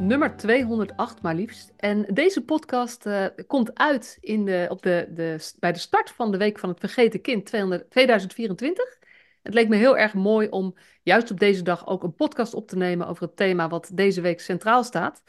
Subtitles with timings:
[0.00, 1.72] nummer 208 maar liefst.
[1.76, 6.30] En deze podcast uh, komt uit in de, op de, de, bij de start van
[6.30, 8.98] de Week van het Vergeten Kind 200, 2024.
[9.42, 12.68] Het leek me heel erg mooi om juist op deze dag ook een podcast op
[12.68, 15.22] te nemen over het thema wat deze week centraal staat.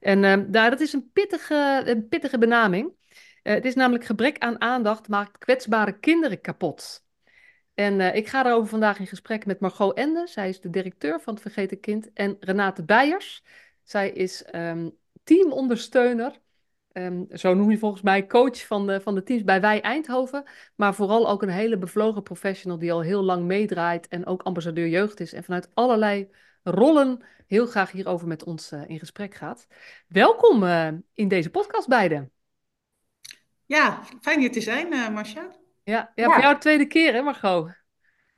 [0.00, 2.86] En uh, daar, dat is een pittige, een pittige benaming.
[3.42, 7.04] Uh, het is namelijk gebrek aan aandacht maakt kwetsbare kinderen kapot.
[7.74, 10.26] En ik ga daarover vandaag in gesprek met Margot Ende.
[10.26, 12.12] Zij is de directeur van het Vergeten Kind.
[12.12, 13.42] En Renate Beijers.
[13.82, 16.40] Zij is um, teamondersteuner.
[16.92, 20.44] Um, zo noem je volgens mij coach van de, van de teams bij Wij Eindhoven.
[20.74, 24.08] Maar vooral ook een hele bevlogen professional die al heel lang meedraait.
[24.08, 25.32] En ook ambassadeur jeugd is.
[25.32, 26.30] En vanuit allerlei
[26.62, 29.66] rollen heel graag hierover met ons uh, in gesprek gaat.
[30.08, 32.30] Welkom uh, in deze podcast beiden.
[33.66, 35.50] Ja, fijn hier te zijn, uh, Marcia.
[35.84, 37.70] Ja, ja, ja, voor jou de tweede keer hè Margot?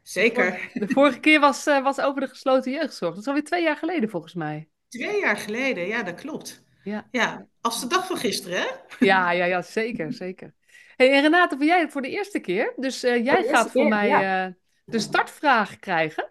[0.03, 0.45] Zeker.
[0.45, 3.11] De vorige, de vorige keer was, was over de gesloten jeugdzorg.
[3.15, 4.69] Dat is alweer twee jaar geleden volgens mij.
[4.95, 6.65] Twee jaar geleden, ja, dat klopt.
[6.83, 8.67] Ja, ja als de dag van gisteren, hè?
[9.07, 10.55] Ja, ja, ja zeker, zeker.
[10.97, 12.73] Hey, en Renate, voor jij voor de eerste keer.
[12.77, 14.47] Dus uh, jij gaat voor keer, mij ja.
[14.47, 14.53] uh,
[14.85, 16.31] de startvraag krijgen.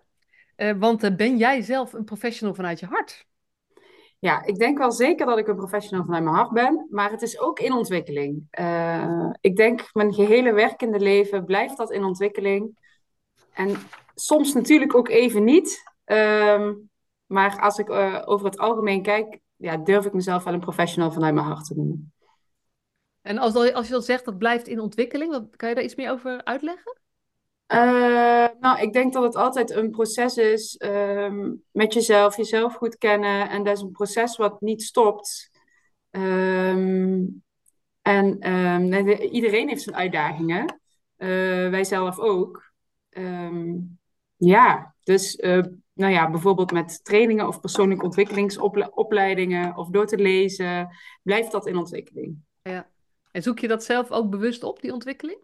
[0.57, 3.25] Uh, want ben jij zelf een professional vanuit je hart?
[4.19, 7.21] Ja, ik denk wel zeker dat ik een professional vanuit mijn hart ben, maar het
[7.21, 8.47] is ook in ontwikkeling.
[9.41, 12.77] ik denk mijn gehele werkende leven blijft dat in ontwikkeling.
[13.53, 13.75] En
[14.15, 15.83] soms natuurlijk ook even niet.
[16.05, 16.91] Um,
[17.25, 21.11] maar als ik uh, over het algemeen kijk, ja, durf ik mezelf wel een professional
[21.11, 22.13] vanuit mijn hart te noemen.
[23.21, 25.95] En als, als je dat zegt, dat blijft in ontwikkeling, wat, kan je daar iets
[25.95, 27.01] meer over uitleggen?
[27.67, 32.97] Uh, nou, ik denk dat het altijd een proces is um, met jezelf, jezelf goed
[32.97, 33.49] kennen.
[33.49, 35.51] En dat is een proces wat niet stopt.
[36.09, 37.43] Um,
[38.01, 40.81] en um, iedereen heeft zijn uitdagingen.
[41.17, 42.71] Uh, wij zelf ook.
[44.35, 50.89] ja, dus uh, nou ja, bijvoorbeeld met trainingen of persoonlijke ontwikkelingsopleidingen of door te lezen,
[51.23, 52.37] blijft dat in ontwikkeling.
[52.61, 52.89] Ja.
[53.31, 55.39] En zoek je dat zelf ook bewust op, die ontwikkeling?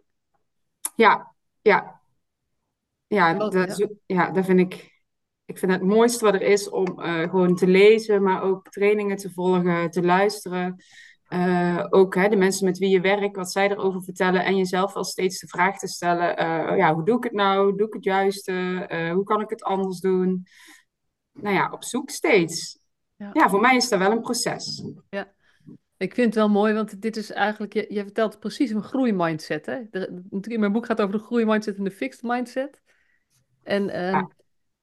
[0.94, 2.00] Ja, ja.
[3.06, 3.88] Ja, dat, ja.
[4.06, 4.98] ja, dat vind ik.
[5.44, 9.16] Ik vind het mooiste wat er is om uh, gewoon te lezen, maar ook trainingen
[9.16, 10.84] te volgen, te luisteren.
[11.32, 14.44] Uh, ook hè, de mensen met wie je werkt, wat zij erover vertellen.
[14.44, 17.76] En jezelf wel steeds de vraag te stellen: uh, ja, hoe doe ik het nou?
[17.76, 18.86] Doe ik het juiste?
[18.88, 20.46] Uh, hoe kan ik het anders doen?
[21.32, 22.78] Nou ja, op zoek steeds.
[23.16, 24.84] Ja, ja voor mij is dat wel een proces.
[25.10, 25.32] Ja.
[25.96, 29.66] Ik vind het wel mooi, want dit is eigenlijk, je, je vertelt precies een groeimindset.
[29.66, 29.80] Hè?
[29.90, 32.82] De, in mijn boek gaat over de groeimindset en de fixed mindset.
[33.62, 34.30] En ja.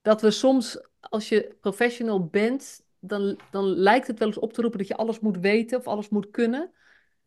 [0.02, 4.62] dat we soms, als je professional bent, dan, dan lijkt het wel eens op te
[4.62, 6.72] roepen dat je alles moet weten of alles moet kunnen.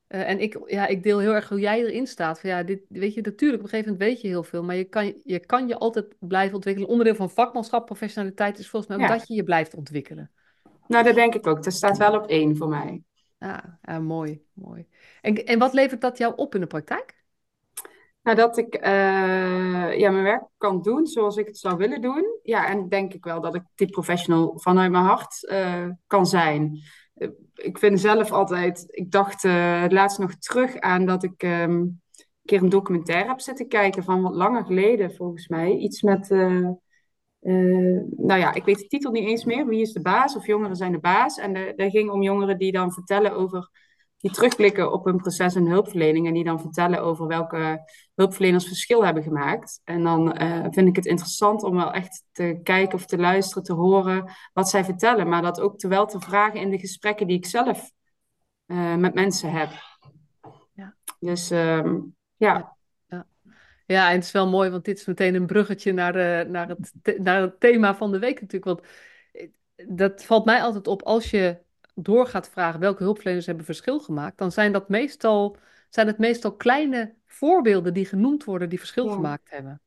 [0.08, 2.40] Uh, en ik, ja, ik deel heel erg hoe jij erin staat.
[2.40, 4.76] Van, ja, dit, weet je, natuurlijk, op een gegeven moment weet je heel veel, maar
[4.76, 6.88] je kan je, kan je altijd blijven ontwikkelen.
[6.88, 9.18] Onderdeel van vakmanschap, professionaliteit is volgens mij ook ja.
[9.18, 10.30] dat je je blijft ontwikkelen.
[10.86, 11.62] Nou, dat denk ik ook.
[11.64, 13.02] Dat staat wel op één voor mij.
[13.38, 14.86] Ah, ja, mooi, mooi.
[15.20, 17.19] En, en wat levert dat jou op in de praktijk?
[18.22, 22.38] Nou, dat ik uh, ja, mijn werk kan doen zoals ik het zou willen doen.
[22.42, 26.80] Ja, en denk ik wel dat ik die professional vanuit mijn hart uh, kan zijn.
[27.14, 29.44] Uh, ik vind zelf altijd, ik dacht
[29.92, 32.00] laatst nog terug aan dat ik um, een
[32.44, 35.76] keer een documentaire heb zitten kijken van wat langer geleden volgens mij.
[35.76, 36.76] Iets met, nou
[38.16, 39.66] ja, ik weet de titel niet eens meer.
[39.66, 41.38] Wie is de baas of jongeren zijn de baas?
[41.38, 43.70] En dat ging om jongeren die dan vertellen over
[44.20, 49.04] die terugblikken op hun proces in hulpverlening en die dan vertellen over welke hulpverleners verschil
[49.04, 49.80] hebben gemaakt.
[49.84, 53.62] En dan uh, vind ik het interessant om wel echt te kijken of te luisteren,
[53.62, 57.36] te horen wat zij vertellen, maar dat ook terwijl te vragen in de gesprekken die
[57.36, 57.90] ik zelf
[58.66, 59.70] uh, met mensen heb.
[60.72, 60.94] Ja.
[61.18, 62.76] Dus um, ja.
[63.06, 63.26] ja.
[63.86, 66.68] Ja, en het is wel mooi, want dit is meteen een bruggetje naar, de, naar,
[66.68, 68.64] het, naar het thema van de week natuurlijk.
[68.64, 68.88] Want
[69.32, 69.48] eh,
[69.88, 74.38] dat valt mij altijd op als je door gaat vragen welke hulpverleners hebben verschil gemaakt,
[74.38, 75.56] dan zijn dat meestal,
[75.88, 79.12] zijn het meestal kleine voorbeelden die genoemd worden die verschil ja.
[79.12, 79.80] gemaakt hebben.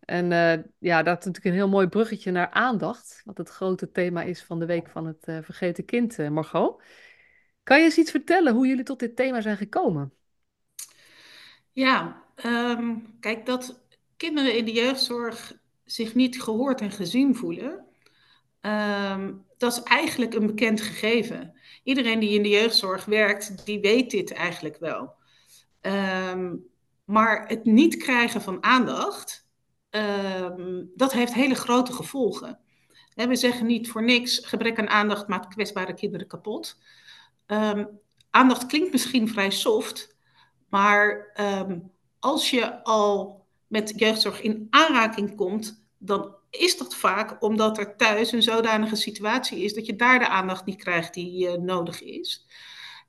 [0.00, 3.90] En uh, ja, dat is natuurlijk een heel mooi bruggetje naar aandacht, wat het grote
[3.90, 6.82] thema is van de week van het uh, vergeten kind, uh, Margot.
[7.62, 10.12] Kan je eens iets vertellen hoe jullie tot dit thema zijn gekomen?
[11.72, 13.80] Ja, um, kijk, dat
[14.16, 15.52] kinderen in de jeugdzorg
[15.84, 17.84] zich niet gehoord en gezien voelen,
[18.60, 21.54] um, dat is eigenlijk een bekend gegeven.
[21.82, 25.14] Iedereen die in de jeugdzorg werkt, die weet dit eigenlijk wel.
[25.80, 26.72] Um,
[27.04, 29.48] Maar het niet krijgen van aandacht,
[29.90, 32.58] ehm, dat heeft hele grote gevolgen.
[33.14, 36.80] we zeggen niet voor niks, gebrek aan aandacht maakt kwetsbare kinderen kapot.
[37.46, 37.84] Ehm,
[38.30, 40.16] aandacht klinkt misschien vrij soft,
[40.68, 41.78] maar ehm,
[42.18, 48.32] als je al met jeugdzorg in aanraking komt, dan is dat vaak omdat er thuis
[48.32, 52.46] een zodanige situatie is dat je daar de aandacht niet krijgt die uh, nodig is.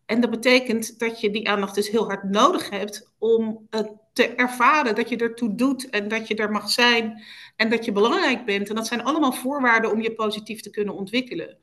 [0.05, 3.81] En dat betekent dat je die aandacht dus heel hard nodig hebt om uh,
[4.13, 7.23] te ervaren dat je ertoe doet en dat je er mag zijn
[7.55, 8.69] en dat je belangrijk bent.
[8.69, 11.57] En dat zijn allemaal voorwaarden om je positief te kunnen ontwikkelen.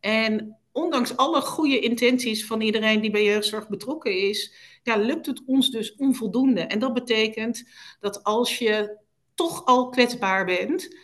[0.00, 5.42] En ondanks alle goede intenties van iedereen die bij jeugdzorg betrokken is, ja, lukt het
[5.46, 6.60] ons dus onvoldoende.
[6.60, 7.68] En dat betekent
[8.00, 8.98] dat als je
[9.36, 10.96] toch al kwetsbaar bent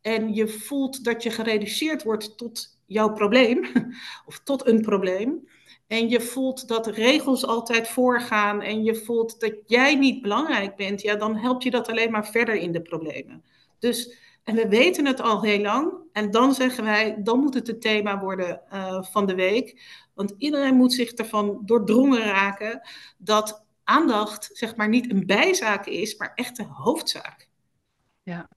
[0.00, 3.66] en je voelt dat je gereduceerd wordt tot jouw probleem
[4.26, 5.48] of tot een probleem.
[5.86, 11.02] En je voelt dat regels altijd voorgaan en je voelt dat jij niet belangrijk bent,
[11.02, 13.44] ja, dan help je dat alleen maar verder in de problemen.
[13.78, 15.92] Dus, en we weten het al heel lang.
[16.12, 19.82] En dan zeggen wij, dan moet het het thema worden uh, van de week.
[20.14, 22.80] Want iedereen moet zich ervan doordrongen raken
[23.18, 27.47] dat aandacht, zeg maar, niet een bijzaak is, maar echt de hoofdzaak.
[28.28, 28.48] Ja,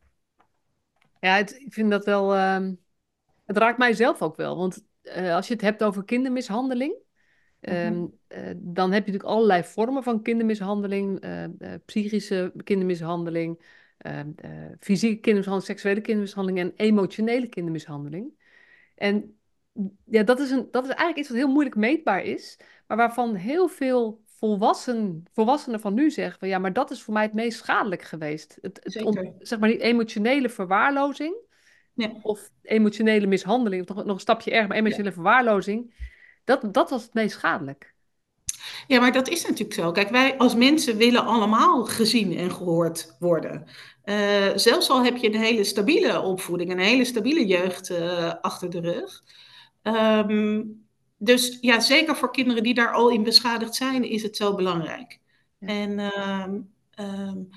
[1.19, 2.35] ja het, ik vind dat wel.
[2.35, 2.67] Uh,
[3.45, 4.57] het raakt mij zelf ook wel.
[4.57, 6.95] Want uh, als je het hebt over kindermishandeling.
[7.59, 13.65] Um, uh, dan heb je natuurlijk allerlei vormen van kindermishandeling, uh, psychische kindermishandeling,
[13.97, 14.31] ehm,
[14.79, 18.33] fysieke kindermishandeling, seksuele kindermishandeling en emotionele kindermishandeling.
[18.95, 19.37] En
[20.05, 23.35] ja, dat is, een, dat is eigenlijk iets wat heel moeilijk meetbaar is, maar waarvan
[23.35, 27.33] heel veel volwassen, volwassenen van nu zeggen van ja, maar dat is voor mij het
[27.33, 28.57] meest schadelijk geweest.
[28.61, 28.79] Het,
[29.39, 31.35] zeg maar die emotionele verwaarlozing
[31.93, 32.11] ja.
[32.21, 35.15] of emotionele mishandeling, of nog, nog een stapje erger, maar emotionele ja.
[35.15, 35.93] verwaarlozing,
[36.43, 37.93] dat, dat was het meest schadelijk.
[38.87, 39.91] Ja, maar dat is natuurlijk zo.
[39.91, 43.67] Kijk, wij als mensen willen allemaal gezien en gehoord worden.
[44.05, 48.69] Uh, zelfs al heb je een hele stabiele opvoeding, een hele stabiele jeugd uh, achter
[48.69, 49.23] de rug.
[49.83, 50.80] Um,
[51.23, 55.19] dus ja, zeker voor kinderen die daar al in beschadigd zijn, is het zo belangrijk.
[55.57, 55.67] Ja.
[55.67, 57.49] En um, um,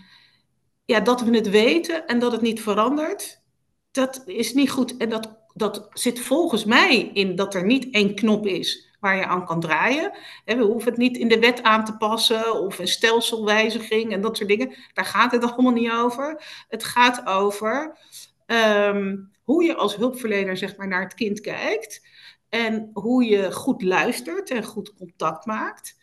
[0.84, 3.42] ja, dat we het weten en dat het niet verandert,
[3.90, 4.96] dat is niet goed.
[4.96, 9.26] En dat, dat zit volgens mij in dat er niet één knop is waar je
[9.26, 10.12] aan kan draaien.
[10.44, 14.36] We hoeven het niet in de wet aan te passen of een stelselwijziging en dat
[14.36, 14.74] soort dingen.
[14.92, 16.42] Daar gaat het allemaal niet over.
[16.68, 17.98] Het gaat over
[18.46, 22.06] um, hoe je als hulpverlener zeg maar, naar het kind kijkt.
[22.54, 25.96] En hoe je goed luistert en goed contact maakt.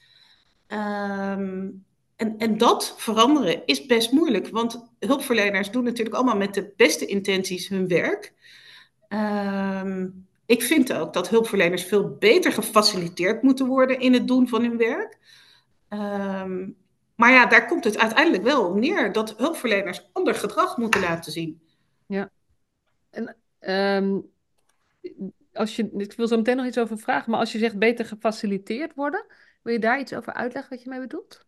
[0.67, 6.73] Um, en, en dat veranderen is best moeilijk, want hulpverleners doen natuurlijk allemaal met de
[6.75, 8.33] beste intenties hun werk.
[9.09, 14.61] Um, ik vind ook dat hulpverleners veel beter gefaciliteerd moeten worden in het doen van
[14.61, 15.17] hun werk.
[15.89, 16.75] Um,
[17.15, 21.31] maar ja, daar komt het uiteindelijk wel op neer dat hulpverleners ander gedrag moeten laten
[21.31, 21.61] zien.
[22.05, 22.29] Ja.
[23.09, 23.35] En
[25.53, 28.05] als je, ik wil zo meteen nog iets over vragen, maar als je zegt beter
[28.05, 29.25] gefaciliteerd worden,
[29.61, 31.45] wil je daar iets over uitleggen wat je mee bedoelt?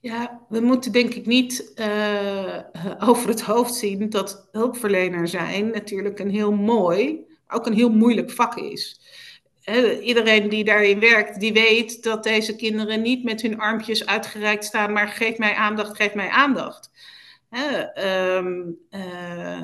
[0.00, 2.58] Ja, we moeten denk ik niet uh,
[3.08, 8.30] over het hoofd zien dat hulpverlener zijn natuurlijk een heel mooi, ook een heel moeilijk
[8.30, 9.00] vak is.
[10.02, 14.92] Iedereen die daarin werkt, die weet dat deze kinderen niet met hun armpjes uitgereikt staan,
[14.92, 16.90] maar geef mij aandacht, geef mij aandacht.
[17.96, 19.62] um, uh,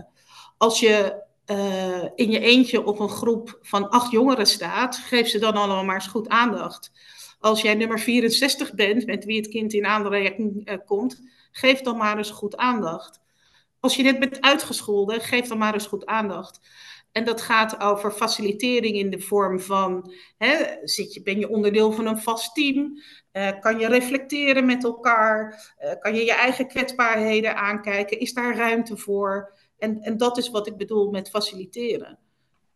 [0.57, 5.39] als je uh, in je eentje op een groep van acht jongeren staat, geef ze
[5.39, 6.93] dan allemaal maar eens goed aandacht.
[7.41, 11.97] Als jij nummer 64 bent, met wie het kind in aanraking uh, komt, geef dan
[11.97, 13.21] maar eens goed aandacht.
[13.81, 16.61] Als je net bent uitgescholden, geef dan maar eens goed aandacht.
[17.13, 21.93] En dat gaat over facilitering in de vorm van: hè, zit je, ben je onderdeel
[21.93, 23.03] van een vast team?
[23.33, 25.73] Uh, kan je reflecteren met elkaar?
[26.01, 28.19] Kan je je eigen kwetsbaarheden aankijken?
[28.19, 29.53] Is daar ruimte voor?
[29.83, 32.19] En, en dat is wat ik bedoel met faciliteren.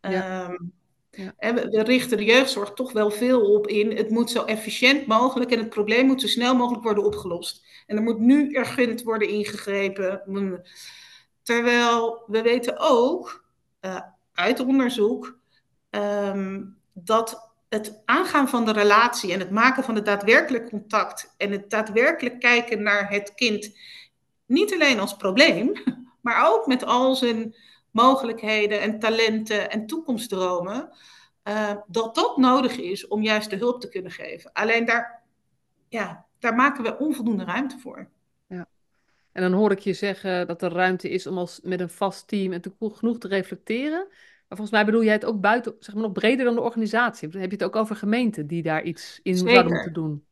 [0.01, 0.49] Ja.
[0.49, 0.73] Um,
[1.11, 1.33] ja.
[1.37, 3.97] En we, we, richten de jeugdzorg toch wel veel op in.
[3.97, 7.65] Het moet zo efficiënt mogelijk en het probleem moet zo snel mogelijk worden opgelost.
[7.85, 10.21] En er moet nu urgent worden ingegrepen.
[11.43, 13.45] Terwijl we weten ook
[13.81, 14.01] uh,
[14.33, 15.39] uit onderzoek
[15.89, 21.51] um, dat het aangaan van de relatie en het maken van het daadwerkelijk contact en
[21.51, 23.77] het daadwerkelijk kijken naar het kind
[24.45, 25.71] niet alleen als probleem,
[26.27, 27.55] maar ook met al zijn
[27.91, 30.89] mogelijkheden en talenten en toekomstdromen,
[31.43, 34.51] uh, dat dat nodig is om juist de hulp te kunnen geven.
[34.53, 35.23] Alleen daar,
[35.87, 38.09] ja, daar maken we onvoldoende ruimte voor.
[38.47, 38.67] Ja.
[39.31, 42.27] En dan hoor ik je zeggen dat er ruimte is om als, met een vast
[42.27, 44.07] team en te, genoeg te reflecteren.
[44.47, 47.29] Maar volgens mij bedoel jij het ook buiten, zeg maar nog breder dan de organisatie.
[47.29, 49.53] Heb je het ook over gemeenten die daar iets in Zeker.
[49.53, 50.26] zouden moeten doen?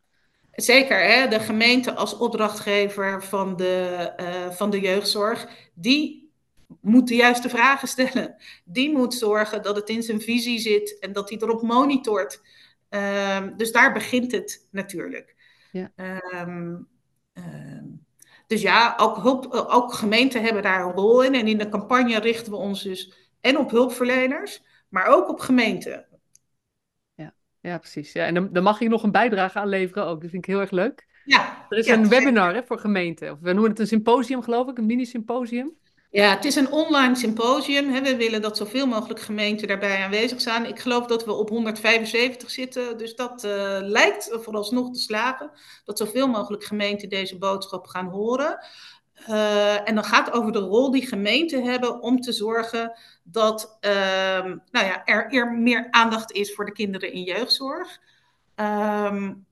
[0.55, 1.27] Zeker, hè?
[1.27, 6.33] de gemeente als opdrachtgever van de, uh, van de jeugdzorg, die
[6.81, 8.35] moet de juiste vragen stellen.
[8.63, 12.41] Die moet zorgen dat het in zijn visie zit en dat hij erop monitort.
[12.89, 15.35] Um, dus daar begint het natuurlijk.
[15.71, 15.91] Ja.
[16.41, 16.87] Um,
[17.33, 18.05] um,
[18.47, 21.35] dus ja, ook, hulp, ook gemeenten hebben daar een rol in.
[21.35, 26.05] En in de campagne richten we ons dus en op hulpverleners, maar ook op gemeenten.
[27.65, 28.11] Ja, precies.
[28.11, 30.21] Ja, en dan, dan mag je nog een bijdrage aan leveren ook.
[30.21, 31.05] Dat vind ik heel erg leuk.
[31.25, 33.31] Ja, er is een webinar hè, voor gemeenten.
[33.31, 35.73] Of we noemen het een symposium, geloof ik, een mini-symposium.
[36.11, 38.03] Ja, het is een online symposium.
[38.03, 40.65] We willen dat zoveel mogelijk gemeenten daarbij aanwezig zijn.
[40.65, 45.51] Ik geloof dat we op 175 zitten, dus dat uh, lijkt vooralsnog te slagen.
[45.85, 48.59] Dat zoveel mogelijk gemeenten deze boodschap gaan horen.
[49.29, 53.77] Uh, en dan gaat het over de rol die gemeenten hebben om te zorgen dat
[53.81, 53.91] uh,
[54.71, 57.99] nou ja, er, er, meer aandacht is voor de kinderen in jeugdzorg.
[58.55, 59.45] Um,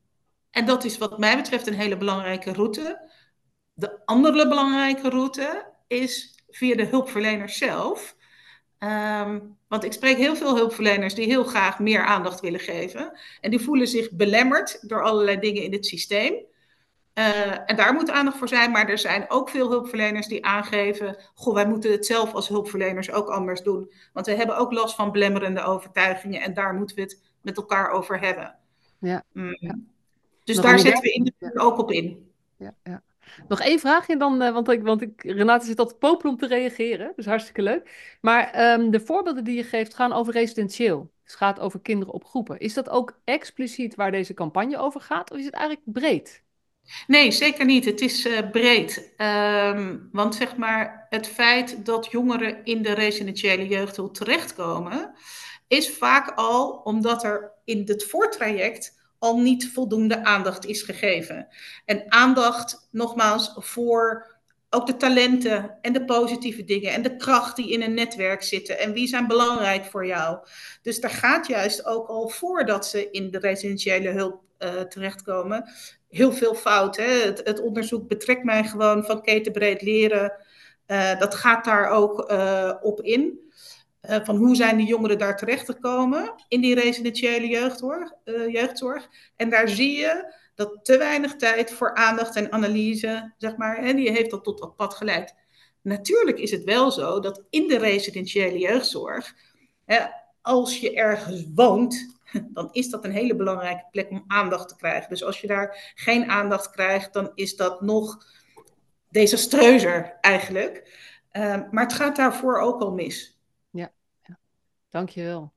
[0.52, 3.10] en dat is wat mij betreft een hele belangrijke route.
[3.74, 8.16] De andere belangrijke route is via de hulpverleners zelf.
[8.80, 13.20] Um, want ik spreek heel veel hulpverleners die heel graag meer aandacht willen geven.
[13.42, 16.46] En die voelen zich belemmerd door allerlei dingen in het systeem.
[17.14, 18.72] Uh, en daar moet aandacht voor zijn.
[18.72, 23.12] Maar er zijn ook veel hulpverleners die aangeven: Goh, wij moeten het zelf als hulpverleners
[23.12, 23.92] ook anders doen.
[24.14, 26.42] Want we hebben ook last van belemmerende overtuigingen.
[26.42, 28.56] En daar moeten we het met elkaar over hebben.
[29.00, 29.24] Ja.
[29.32, 29.58] Mm.
[29.60, 29.76] ja.
[30.44, 32.32] Dus daar zetten we in de ook op in.
[32.58, 33.02] Ja, ja.
[33.48, 36.48] Nog één vraagje dan, uh, want, ik, want ik, Renate zit altijd popelen om te
[36.48, 38.16] reageren, dus hartstikke leuk.
[38.22, 41.00] Maar um, de voorbeelden die je geeft gaan over residentieel.
[41.00, 42.60] Dus het gaat over kinderen op groepen.
[42.60, 46.44] Is dat ook expliciet waar deze campagne over gaat, of is het eigenlijk breed?
[47.08, 47.86] Nee, zeker niet.
[47.86, 49.14] Het is uh, breed.
[49.18, 55.14] Um, want zeg maar, het feit dat jongeren in de residentiële jeugdhulp terechtkomen,
[55.68, 61.48] is vaak al omdat er in het voortraject al niet voldoende aandacht is gegeven.
[61.86, 64.32] En aandacht, nogmaals, voor
[64.70, 68.80] ook de talenten en de positieve dingen en de kracht die in een netwerk zitten
[68.80, 70.38] en wie zijn belangrijk voor jou.
[70.82, 75.70] Dus daar gaat juist ook al voordat ze in de residentiële hulp uh, terechtkomen
[76.14, 76.98] heel veel fout.
[76.98, 77.04] Hè?
[77.04, 80.34] Het, het, onderzoek betrekt mij gewoon van ketenbreed leren.
[80.88, 83.52] Uh, dat gaat daar ook uh, op in.
[84.10, 88.12] Uh, van hoe zijn die jongeren daar terechtgekomen in die residentiële jeugdzorg,
[88.48, 89.10] jeugdzorg.
[89.36, 93.96] En daar zie je dat te weinig tijd voor aandacht en analyse, zeg maar, en
[93.96, 95.36] die heeft dat tot dat pad geleid.
[95.82, 99.34] Natuurlijk is het wel zo dat in de residentiële jeugdzorg,
[99.86, 100.00] hè,
[100.42, 102.13] als je ergens woont,
[102.58, 105.10] dan is dat een hele belangrijke plek om aandacht te krijgen.
[105.10, 108.26] Dus als je daar geen aandacht krijgt, dan is dat nog
[109.10, 111.02] desastreuzer eigenlijk.
[111.32, 113.34] Uh, maar het gaat daarvoor ook al mis.
[114.94, 115.54] Dankjewel.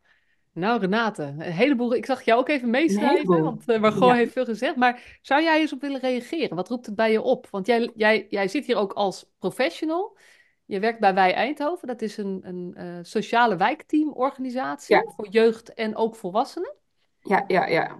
[0.52, 1.94] Nou, Renate, een heleboel.
[1.94, 4.14] Ik zag jou ook even meeschrijven, want uh, Margot ja.
[4.14, 4.76] heeft veel gezegd.
[4.76, 6.56] Maar zou jij eens op willen reageren?
[6.56, 7.48] Wat roept het bij je op?
[7.50, 10.18] Want jij, jij, jij zit hier ook als professional.
[10.66, 11.88] Je werkt bij Wij Eindhoven.
[11.88, 15.12] Dat is een, een uh, sociale wijkteamorganisatie ja.
[15.16, 16.74] voor jeugd en ook volwassenen.
[17.20, 17.98] Ja, ja, ja.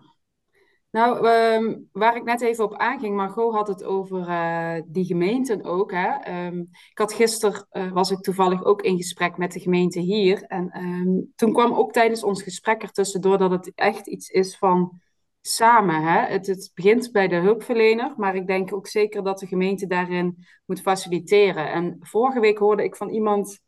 [0.91, 5.65] Nou, um, waar ik net even op aanging, Margot had het over uh, die gemeenten
[5.65, 5.93] ook.
[5.93, 6.47] Hè?
[6.47, 10.43] Um, ik had gisteren, uh, was ik toevallig ook in gesprek met de gemeente hier.
[10.43, 15.01] En um, toen kwam ook tijdens ons gesprek ertussendoor dat het echt iets is van
[15.47, 16.03] samen.
[16.03, 16.21] Hè?
[16.21, 20.47] Het, het begint bij de hulpverlener, maar ik denk ook zeker dat de gemeente daarin
[20.67, 21.73] moet faciliteren.
[21.73, 23.61] En vorige week hoorde ik van iemand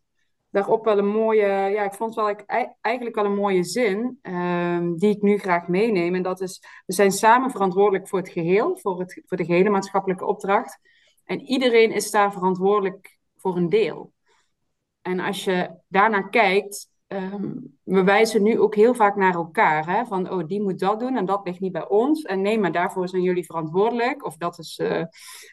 [0.50, 2.34] daarop wel een mooie, ja, ik vond wel
[2.80, 6.14] eigenlijk wel een mooie zin, um, die ik nu graag meeneem.
[6.14, 9.70] En dat is, we zijn samen verantwoordelijk voor het geheel, voor, het, voor de gehele
[9.70, 10.78] maatschappelijke opdracht.
[11.24, 14.12] En iedereen is daar verantwoordelijk voor een deel.
[15.02, 19.86] En als je daarnaar kijkt, um, we wijzen nu ook heel vaak naar elkaar.
[19.86, 20.04] Hè?
[20.04, 22.22] Van, oh, die moet dat doen en dat ligt niet bij ons.
[22.22, 24.24] En nee, maar daarvoor zijn jullie verantwoordelijk.
[24.24, 25.02] Of dat is uh,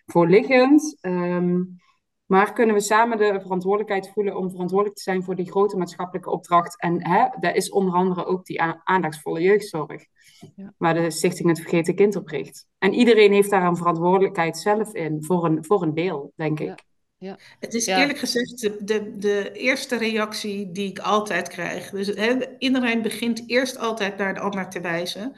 [0.06, 0.98] voorliggend.
[1.02, 1.78] Um,
[2.26, 6.30] maar kunnen we samen de verantwoordelijkheid voelen om verantwoordelijk te zijn voor die grote maatschappelijke
[6.30, 6.82] opdracht?
[6.82, 10.06] En hè, daar is onder andere ook die aandachtsvolle jeugdzorg,
[10.56, 10.74] ja.
[10.78, 12.68] waar de Stichting Het Vergeten Kind op richt.
[12.78, 16.68] En iedereen heeft daar een verantwoordelijkheid zelf in, voor een, voor een deel, denk ik.
[16.68, 16.76] Ja.
[17.26, 17.38] Ja.
[17.60, 21.90] Het is eerlijk gezegd de, de, de, eerste reactie die ik altijd krijg.
[21.90, 25.36] Dus hè, iedereen begint eerst altijd naar de ander te wijzen.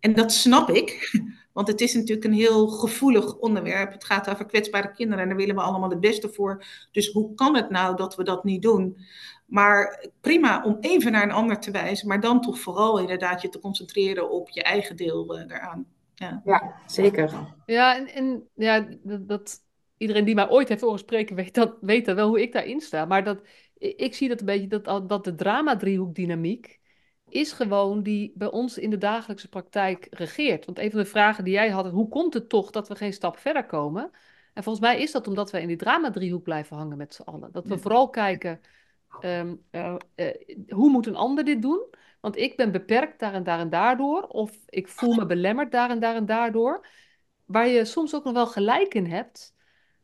[0.00, 1.10] En dat snap ik.
[1.52, 3.92] Want het is natuurlijk een heel gevoelig onderwerp.
[3.92, 6.64] Het gaat over kwetsbare kinderen en daar willen we allemaal het beste voor.
[6.92, 8.96] Dus hoe kan het nou dat we dat niet doen?
[9.46, 13.48] Maar prima om even naar een ander te wijzen, maar dan toch vooral inderdaad je
[13.48, 15.86] te concentreren op je eigen deel uh, daaraan.
[16.14, 16.42] Ja.
[16.44, 17.54] ja, zeker.
[17.66, 19.60] Ja, en, en ja, dat, dat,
[20.00, 22.80] iedereen die mij ooit heeft horen spreken, weet dat, weet dat wel hoe ik daarin
[22.80, 23.04] sta.
[23.04, 23.40] Maar dat,
[23.78, 26.80] ik zie dat een beetje, dat, dat de drama-driehoek-dynamiek,
[27.28, 30.64] is gewoon die bij ons in de dagelijkse praktijk regeert.
[30.66, 33.12] Want een van de vragen die jij had, hoe komt het toch dat we geen
[33.12, 34.10] stap verder komen?
[34.54, 37.52] En volgens mij is dat omdat we in die drama-driehoek blijven hangen met z'n allen.
[37.52, 38.60] Dat we vooral kijken,
[39.20, 40.34] ehm, eh, eh,
[40.68, 41.86] hoe moet een ander dit doen?
[42.20, 44.22] Want ik ben beperkt daar en daar en daardoor.
[44.22, 46.86] Of ik voel me belemmerd daar en daar en daardoor.
[47.44, 49.54] Waar je soms ook nog wel gelijk in hebt.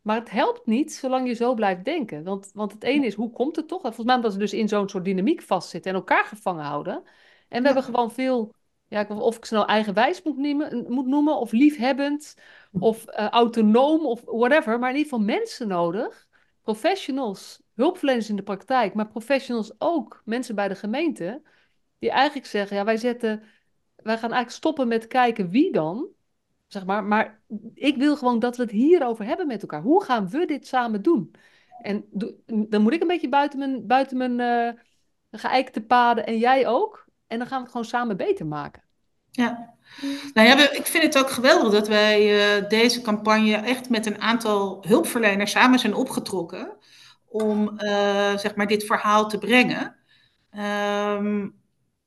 [0.07, 2.25] Maar het helpt niet zolang je zo blijft denken.
[2.25, 3.81] Want, want het ene is, hoe komt het toch?
[3.81, 7.03] Volgens mij omdat ze dus in zo'n soort dynamiek vastzitten en elkaar gevangen houden.
[7.49, 8.55] En we hebben gewoon veel,
[8.89, 12.37] ja, of ik ze nou eigenwijs moet noemen, moet noemen of liefhebbend,
[12.73, 14.79] of uh, autonoom, of whatever.
[14.79, 16.29] Maar in ieder geval mensen nodig,
[16.63, 21.43] professionals, hulpverleners in de praktijk, maar professionals ook, mensen bij de gemeente,
[21.99, 23.43] die eigenlijk zeggen, ja, wij zetten,
[23.97, 26.09] wij gaan eigenlijk stoppen met kijken wie dan,
[26.67, 27.41] zeg maar, maar
[27.75, 29.83] ik wil gewoon dat we het hierover hebben met elkaar.
[29.83, 31.35] Hoe gaan we dit samen doen?
[31.83, 32.05] En
[32.47, 34.81] dan moet ik een beetje buiten mijn, buiten mijn uh,
[35.31, 37.07] geëikte paden en jij ook.
[37.27, 38.83] En dan gaan we het gewoon samen beter maken.
[39.31, 39.75] Ja,
[40.35, 42.21] nou ja, ik vind het ook geweldig dat wij
[42.61, 46.77] uh, deze campagne echt met een aantal hulpverleners samen zijn opgetrokken
[47.29, 49.97] om uh, zeg maar dit verhaal te brengen.
[51.19, 51.65] Um,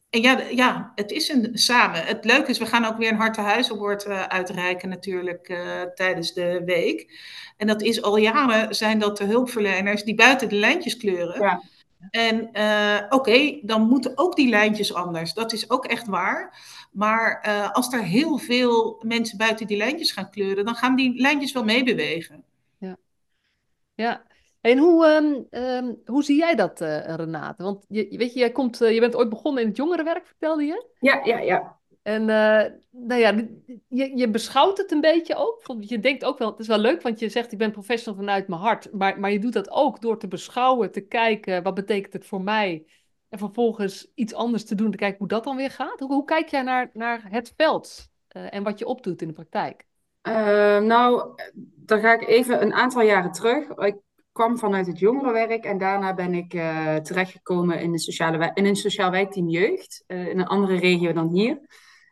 [0.09, 2.05] en ja, ja, het is een samen.
[2.05, 6.61] Het leuke is, we gaan ook weer een hartenhuizenwoord uh, uitreiken natuurlijk uh, tijdens de
[6.65, 7.19] week.
[7.57, 11.41] En dat is al jaren zijn dat de hulpverleners die buiten de lijntjes kleuren.
[11.41, 11.61] Ja.
[12.09, 15.33] En uh, oké, okay, dan moeten ook die lijntjes anders.
[15.33, 16.59] Dat is ook echt waar.
[16.91, 17.41] Maar
[17.73, 21.63] als er heel veel mensen buiten die lijntjes gaan kleuren, dan gaan die lijntjes wel
[21.63, 22.43] meebewegen.
[22.77, 22.97] Ja,
[23.95, 24.27] ja.
[24.61, 27.63] En hoe, um, um, hoe zie jij dat, uh, Renate?
[27.63, 30.63] Want je, weet je, jij komt, uh, je bent ooit begonnen in het jongerenwerk, vertelde
[30.63, 30.85] je?
[30.99, 31.77] Ja, ja, ja.
[32.01, 33.35] En uh, nou ja,
[33.87, 35.65] je, je beschouwt het een beetje ook.
[35.65, 38.19] Want je denkt ook wel, het is wel leuk, want je zegt ik ben professional
[38.19, 38.93] vanuit mijn hart.
[38.93, 42.41] Maar, maar je doet dat ook door te beschouwen, te kijken, wat betekent het voor
[42.41, 42.85] mij?
[43.29, 45.99] En vervolgens iets anders te doen, te kijken hoe dat dan weer gaat.
[45.99, 49.87] Hoe, hoe kijk jij naar, naar het veld en wat je opdoet in de praktijk?
[50.81, 51.35] nou,
[51.75, 53.69] dan ga ik even een aantal jaren terug.
[53.69, 53.95] Ik
[54.39, 58.75] kwam vanuit het jongerenwerk en daarna ben ik uh, terechtgekomen in, de sociale in een
[58.75, 61.59] sociaal wijkteam jeugd, uh, in een andere regio dan hier.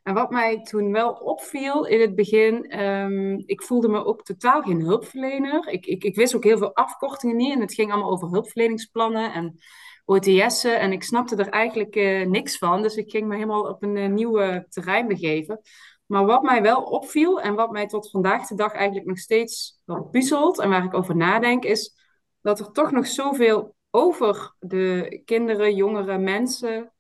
[0.04, 4.62] En wat mij toen wel opviel in het begin, um, ik voelde me ook totaal
[4.62, 5.68] geen hulpverlener.
[5.68, 9.34] Ik, ik, ik wist ook heel veel afkortingen niet en het ging allemaal over hulpverleningsplannen
[9.34, 9.60] en
[10.06, 12.82] OTS'en en ik snapte er eigenlijk uh, niks van.
[12.82, 15.62] Dus ik ging me helemaal op een nieuwe terrein begeven.
[16.06, 19.82] Maar wat mij wel opviel en wat mij tot vandaag de dag eigenlijk nog steeds
[19.86, 21.96] wel puzzelt en waar ik over nadenk, is
[22.42, 26.92] dat er toch nog zoveel over de kinderen, jongeren, mensen,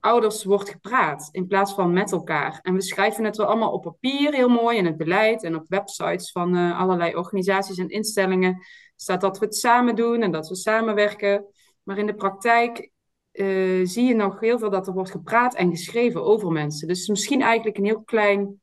[0.00, 2.58] ouders wordt gepraat in plaats van met elkaar.
[2.62, 5.64] En we schrijven het wel allemaal op papier heel mooi in het beleid en op
[5.68, 8.66] websites van uh, allerlei organisaties en instellingen
[8.96, 11.46] staat dat we het samen doen en dat we samenwerken.
[11.82, 12.90] Maar in de praktijk
[13.32, 16.88] uh, zie je nog heel veel dat er wordt gepraat en geschreven over mensen.
[16.88, 18.60] Dus misschien eigenlijk een heel klein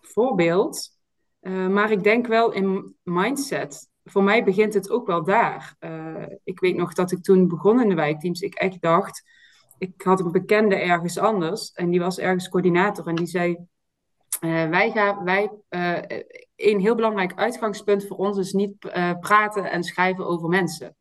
[0.00, 0.96] voorbeeld.
[1.40, 5.76] Uh, maar ik denk wel in mindset voor mij begint het ook wel daar.
[5.80, 9.22] Uh, ik weet nog dat ik toen begon in de wijkteams, ik echt dacht,
[9.78, 13.56] ik had een bekende ergens anders en die was ergens coördinator en die zei,
[14.40, 15.98] uh, wij gaan, wij, uh,
[16.56, 18.78] een heel belangrijk uitgangspunt voor ons is niet
[19.20, 20.96] praten en schrijven over mensen.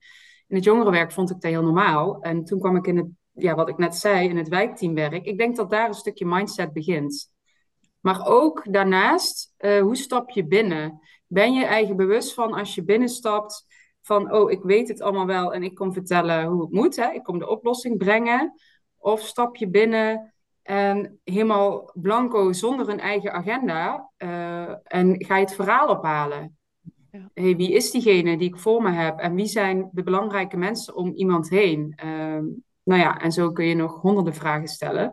[0.48, 3.56] In het jongerenwerk vond ik dat heel normaal en toen kwam ik in het, ja,
[3.56, 5.26] wat ik net zei, in het wijkteamwerk.
[5.26, 7.32] Ik denk dat daar een stukje mindset begint.
[8.00, 11.00] Maar ook daarnaast, hoe stap je binnen?
[11.28, 13.66] Ben je eigen bewust van als je binnenstapt
[14.02, 16.96] van, oh, ik weet het allemaal wel en ik kom vertellen hoe het moet.
[16.96, 17.12] Hè?
[17.12, 18.54] Ik kom de oplossing brengen.
[18.98, 25.46] Of stap je binnen en helemaal blanco zonder een eigen agenda uh, en ga je
[25.46, 26.58] het verhaal ophalen.
[27.12, 27.30] Ja.
[27.34, 30.96] Hey, wie is diegene die ik voor me heb en wie zijn de belangrijke mensen
[30.96, 32.00] om iemand heen?
[32.06, 32.40] Uh,
[32.84, 35.12] nou ja, en zo kun je nog honderden vragen stellen.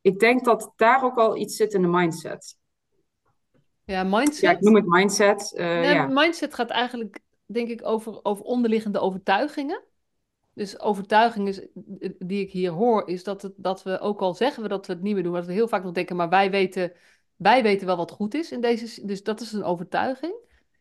[0.00, 2.56] Ik denk dat daar ook al iets zit in de mindset.
[3.84, 4.40] Ja, mindset.
[4.40, 5.52] Ja, ik noem het mindset.
[5.56, 9.82] Uh, ja, Mindset gaat eigenlijk, denk ik, over, over onderliggende overtuigingen.
[10.54, 11.70] Dus overtuigingen
[12.18, 14.92] die ik hier hoor, is dat, het, dat we, ook al zeggen we dat we
[14.92, 16.92] het niet meer doen, dat we heel vaak nog denken, maar wij weten,
[17.36, 19.06] wij weten wel wat goed is in deze.
[19.06, 20.34] Dus dat is een overtuiging.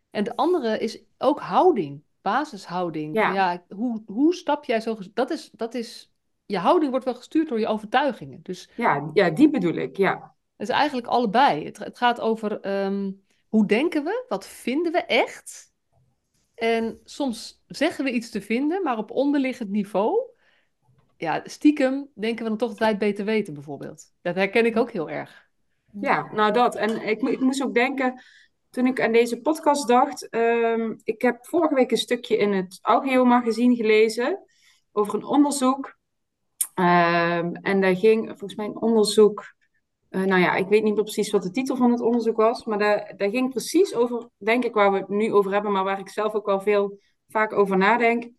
[0.09, 3.15] En de andere is ook houding, basishouding.
[3.15, 3.33] Ja.
[3.33, 4.97] ja hoe, hoe stap jij zo?
[5.13, 6.11] Dat is, dat is,
[6.45, 8.39] je houding wordt wel gestuurd door je overtuigingen.
[8.43, 10.33] Dus, ja, ja, die bedoel ik, ja.
[10.61, 11.65] Is eigenlijk allebei.
[11.65, 15.73] Het, gaat over um, hoe denken we, wat vinden we echt.
[16.55, 20.21] En soms zeggen we iets te vinden, maar op onderliggend niveau,
[21.17, 24.13] ja, stiekem denken we dan toch dat beter weten, bijvoorbeeld.
[24.21, 25.49] Dat herken ik ook heel erg.
[26.01, 26.75] Ja, nou dat.
[26.75, 28.21] En ik, ik moest ook denken,
[28.69, 32.79] toen ik aan deze podcast dacht, um, ik heb vorige week een stukje in het
[32.81, 34.43] Augeo magazine gelezen
[34.91, 35.99] over een onderzoek
[36.73, 39.55] Ehm, en daar ging volgens mij een onderzoek.
[40.11, 42.77] Uh, nou ja, ik weet niet precies wat de titel van het onderzoek was, maar
[42.77, 46.09] daar, ging precies over, denk ik, waar we het nu over hebben, maar waar ik
[46.09, 48.29] zelf ook wel veel vaak over nadenk.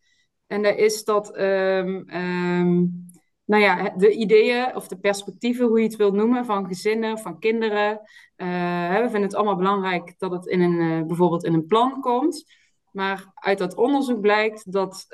[0.46, 3.06] En dat is dat, um, um,
[3.44, 7.38] nou ja, de ideeën of de perspectieven, hoe je het wilt noemen, van gezinnen, van
[7.38, 8.00] kinderen.
[8.36, 12.00] Uh, we vinden het allemaal belangrijk dat het in een, uh, bijvoorbeeld in een plan
[12.00, 12.44] komt.
[12.90, 15.06] Maar uit dat onderzoek blijkt dat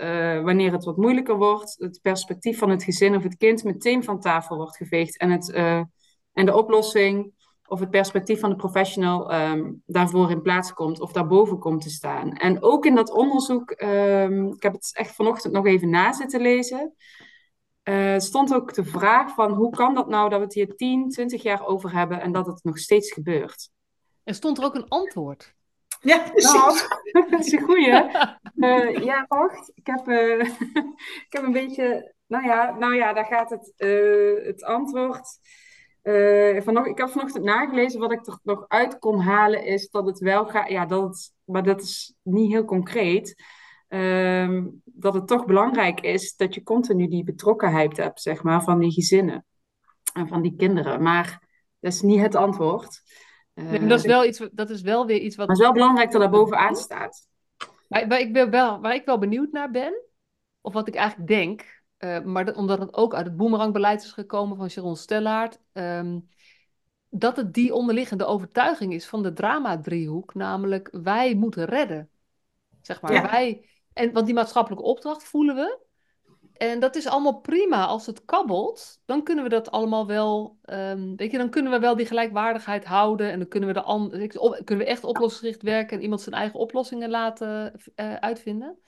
[0.42, 4.21] wanneer het wat moeilijker wordt, het perspectief van het gezin of het kind meteen van
[4.21, 5.18] tafel wordt geveegd.
[5.18, 5.53] En, het,
[6.38, 7.33] en de oplossing
[7.66, 11.90] of het perspectief van de professional um, daarvoor in plaats komt of daarboven komt te
[11.90, 12.33] staan.
[12.33, 16.40] En ook in dat onderzoek, um, ik heb het echt vanochtend nog even na zitten
[16.40, 16.94] lezen,
[17.85, 21.09] uh, stond ook de vraag van hoe kan dat nou dat we het hier 10,
[21.09, 23.70] 20 jaar over hebben en dat het nog steeds gebeurt.
[24.24, 25.55] En stond er ook een antwoord?
[26.01, 26.53] Ja, precies.
[26.53, 26.79] Nou,
[27.31, 27.92] dat is een goeie.
[28.55, 29.70] Uh, ja, wacht.
[29.74, 30.40] Ik heb, uh,
[31.27, 32.16] ik heb een beetje...
[32.27, 35.38] Nou ja, nou ja daar gaat het, uh, het antwoord...
[36.62, 38.00] Vanog, ik heb vanochtend nagelezen.
[38.00, 40.68] Wat ik er nog uit kon halen is dat het wel gaat...
[40.68, 43.42] Ja, dat het, maar dat is niet heel concreet.
[43.88, 48.78] Um, dat het toch belangrijk is dat je continu die betrokkenheid hebt, zeg maar, van
[48.78, 49.46] die gezinnen.
[50.12, 51.02] En van die kinderen.
[51.02, 51.48] Maar
[51.80, 53.02] dat is niet het antwoord.
[53.54, 55.46] Nee, dat, is wel iets, dat is wel weer iets wat.
[55.46, 57.26] Maar het is wel belangrijk dat er bovenaan staat.
[57.88, 60.02] Waar, ik wel, waar ik wel benieuwd naar ben,
[60.61, 64.12] of wat ik eigenlijk denk, uh, maar dat, omdat het ook uit het boemerangbeleid is
[64.12, 66.28] gekomen van Sharon Stellaert, um,
[67.11, 72.11] dat het die onderliggende overtuiging is van de drama-driehoek, namelijk wij moeten redden.
[72.82, 73.30] Zeg maar, ja.
[73.30, 73.68] wij.
[73.92, 75.78] En, want die maatschappelijke opdracht voelen we.
[76.52, 77.87] En dat is allemaal prima.
[77.87, 80.58] Als het kabbelt, dan kunnen we dat allemaal wel.
[80.64, 83.30] Um, weet je, dan kunnen we wel die gelijkwaardigheid houden.
[83.30, 84.11] En dan kunnen we, de an-
[84.64, 88.78] kunnen we echt oplossingsgericht werken en iemand zijn eigen oplossingen laten uh, uitvinden.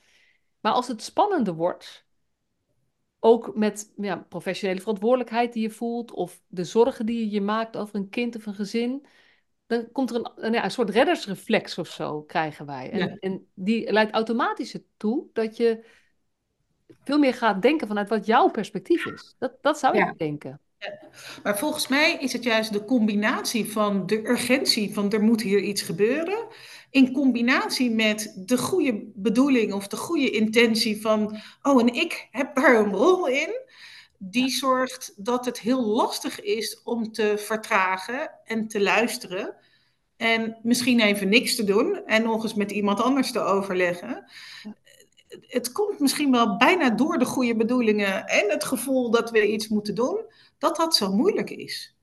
[0.59, 2.05] Maar als het spannender wordt,
[3.23, 7.77] ook met ja, professionele verantwoordelijkheid die je voelt, of de zorgen die je je maakt
[7.77, 9.05] over een kind of een gezin,
[9.67, 12.91] dan komt er een, een, ja, een soort reddersreflex of zo, krijgen wij.
[12.91, 13.17] En, ja.
[13.19, 15.85] en die leidt automatisch toe dat je
[17.03, 19.35] veel meer gaat denken vanuit wat jouw perspectief is.
[19.39, 20.59] Dat, dat zou ik denken.
[21.43, 25.59] Maar volgens mij is het juist de combinatie van de urgentie van er moet hier
[25.59, 26.47] iets gebeuren,
[26.89, 32.55] in combinatie met de goede bedoeling of de goede intentie van, oh en ik heb
[32.55, 33.59] daar een rol in,
[34.17, 39.55] die zorgt dat het heel lastig is om te vertragen en te luisteren.
[40.17, 44.25] En misschien even niks te doen en nog eens met iemand anders te overleggen
[45.47, 49.67] het komt misschien wel bijna door de goede bedoelingen en het gevoel dat we iets
[49.67, 50.25] moeten doen,
[50.61, 51.95] dat dat zo moeilijk is.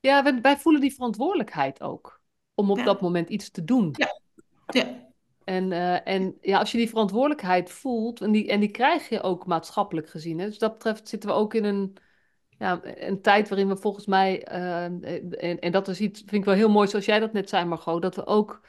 [0.00, 2.20] Ja, wij, wij voelen die verantwoordelijkheid ook
[2.54, 2.84] om op ja.
[2.84, 3.94] dat moment iets te doen.
[3.96, 4.20] Ja.
[4.66, 5.10] ja.
[5.44, 9.22] En, uh, en ja, als je die verantwoordelijkheid voelt, en die, en die krijg je
[9.22, 10.38] ook maatschappelijk gezien.
[10.38, 10.46] Hè?
[10.46, 11.96] Dus dat betreft zitten we ook in een,
[12.48, 16.44] ja, een tijd waarin we volgens mij, uh, en, en dat is iets, vind ik
[16.44, 18.60] wel heel mooi zoals jij dat net zei Margot, dat we ook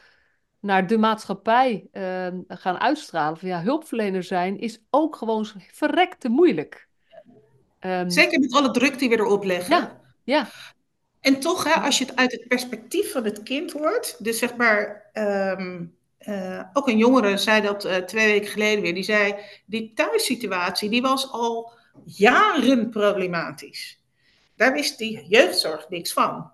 [0.59, 3.37] naar de maatschappij uh, gaan uitstralen.
[3.37, 6.91] Van ja, hulpverlener zijn is ook gewoon verrekte moeilijk.
[7.85, 9.75] Um, Zeker met alle druk die we erop leggen.
[9.75, 10.47] Ja, ja.
[11.19, 14.55] En toch, hè, als je het uit het perspectief van het kind hoort, dus zeg
[14.55, 19.35] maar, um, uh, ook een jongere zei dat uh, twee weken geleden weer, die zei,
[19.65, 21.71] die thuissituatie, die was al
[22.05, 24.01] jaren problematisch.
[24.55, 26.51] Daar wist die jeugdzorg niks van.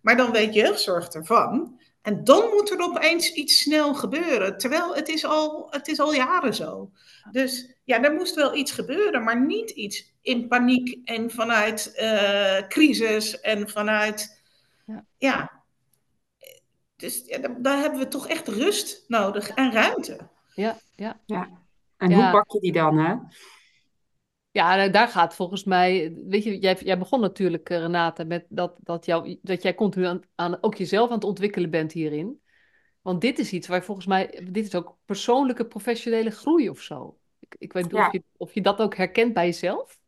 [0.00, 1.80] Maar dan weet jeugdzorg ervan.
[2.06, 4.58] En dan moet er opeens iets snel gebeuren.
[4.58, 6.90] Terwijl het is al, het is al jaren zo.
[7.30, 12.68] Dus ja, er moest wel iets gebeuren, maar niet iets in paniek en vanuit uh,
[12.68, 14.42] crisis en vanuit.
[14.86, 15.04] Ja.
[15.18, 15.62] ja.
[16.96, 20.28] Dus ja, daar, daar, hebben we toch echt rust nodig en ruimte.
[20.54, 21.20] Ja, ja.
[21.24, 21.48] ja.
[21.96, 22.16] En ja.
[22.16, 23.14] hoe pak je die dan, hè?
[24.56, 26.16] Ja, nou, daar gaat volgens mij.
[26.26, 30.04] Weet je, jij, jij begon natuurlijk, eh, Renate, met dat, dat, jou, dat jij continu
[30.06, 32.40] aan, aan, ook jezelf aan het ontwikkelen bent hierin.
[33.02, 34.46] Want dit is iets waar volgens mij.
[34.50, 37.18] Dit is ook persoonlijke, professionele groei of zo.
[37.38, 38.06] Ik, ik weet niet ja.
[38.06, 39.98] of, je, of je dat ook herkent bij jezelf.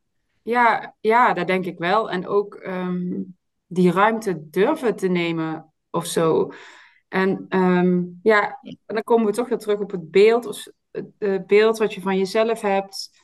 [0.42, 2.10] Ja, ja dat denk ik wel.
[2.10, 6.52] En ook um, die ruimte durven te nemen of zo.
[7.08, 10.66] En um, ja, dan komen we toch weer terug op het beeld, of
[11.18, 13.17] het beeld wat je van jezelf hebt.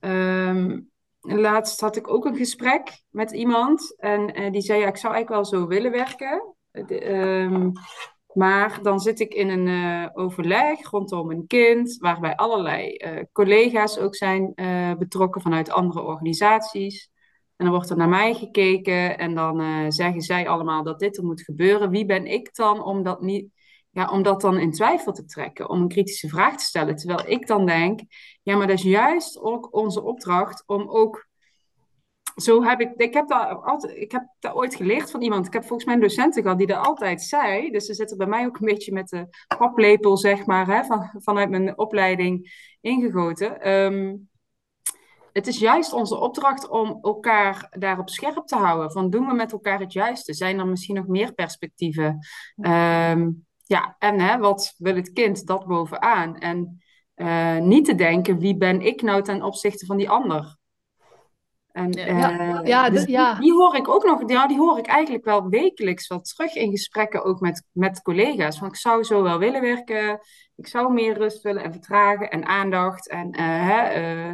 [0.00, 4.96] Um, laatst had ik ook een gesprek met iemand en uh, die zei: ja, Ik
[4.96, 6.54] zou eigenlijk wel zo willen werken.
[6.70, 7.72] De, um,
[8.32, 13.98] maar dan zit ik in een uh, overleg rondom een kind, waarbij allerlei uh, collega's
[13.98, 14.52] ook zijn
[14.98, 17.10] betrokken vanuit andere organisaties.
[17.56, 21.24] En dan wordt er naar mij gekeken en dan zeggen zij allemaal dat dit er
[21.24, 21.90] moet gebeuren.
[21.90, 23.50] Wie ben ik dan om dat niet
[23.98, 26.96] ja, om dat dan in twijfel te trekken, om een kritische vraag te stellen.
[26.96, 28.00] Terwijl ik dan denk,
[28.42, 31.26] ja, maar dat is juist ook onze opdracht om ook
[32.36, 35.46] zo heb ik, ik heb, dat altijd, ik heb dat ooit geleerd van iemand.
[35.46, 37.70] Ik heb volgens mij een docenten gehad die dat altijd zei.
[37.70, 41.10] Dus ze zitten bij mij ook een beetje met de paplepel, zeg maar, hè, van,
[41.14, 43.60] vanuit mijn opleiding ingegoten.
[43.60, 44.16] Ehm,
[45.32, 48.92] het is juist onze opdracht om elkaar daarop scherp te houden.
[48.92, 50.34] Van doen we met elkaar het juiste?
[50.34, 52.18] Zijn er misschien nog meer perspectieven?
[52.56, 53.30] Ehm,
[53.68, 56.38] ja, en hè, wat wil het kind dat bovenaan?
[56.38, 56.82] En
[57.16, 60.56] uh, niet te denken, wie ben ik nou ten opzichte van die ander?
[61.72, 63.32] En, ja, uh, ja, dus ja.
[63.32, 66.54] Die, die, hoor ik ook nog, ja, die hoor ik eigenlijk wel wekelijks wel terug
[66.54, 68.58] in gesprekken ook met, met collega's.
[68.58, 70.20] Van ik zou zo wel willen werken,
[70.56, 74.32] ik zou meer rust willen en vertragen en aandacht en uh,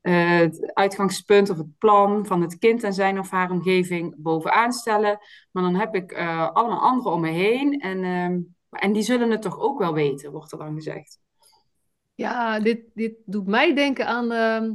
[0.00, 5.18] het uitgangspunt of het plan van het kind en zijn of haar omgeving bovenaan stellen.
[5.50, 6.12] Maar dan heb ik
[6.52, 8.38] allemaal anderen om me heen en, ehm,
[8.72, 11.20] en die zullen het toch ook wel weten, wordt er dan gezegd.
[12.14, 14.74] Ja, dit, dit doet mij denken aan ehm,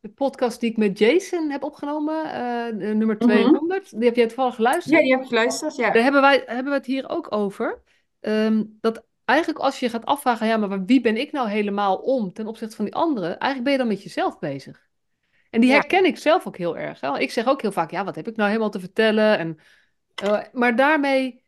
[0.00, 3.90] de podcast die ik met Jason heb opgenomen, uh, nummer 200.
[3.90, 3.98] Mhm.
[3.98, 4.94] Die heb jij toevallig geluisterd?
[4.94, 5.90] Ja, die heb ik geluisterd, ja.
[5.90, 7.82] Daar hebben, wij, hebben we het hier ook over.
[8.20, 12.32] Um, dat eigenlijk als je gaat afvragen, ja, maar wie ben ik nou helemaal om
[12.32, 13.28] ten opzichte van die anderen?
[13.28, 14.90] Eigenlijk ben je dan met jezelf bezig.
[15.50, 17.00] En die herken ik zelf ook heel erg.
[17.00, 17.18] Hè?
[17.18, 19.38] Ik zeg ook heel vaak, ja, wat heb ik nou helemaal te vertellen?
[19.38, 19.58] En,
[20.24, 21.41] uh, maar daarmee,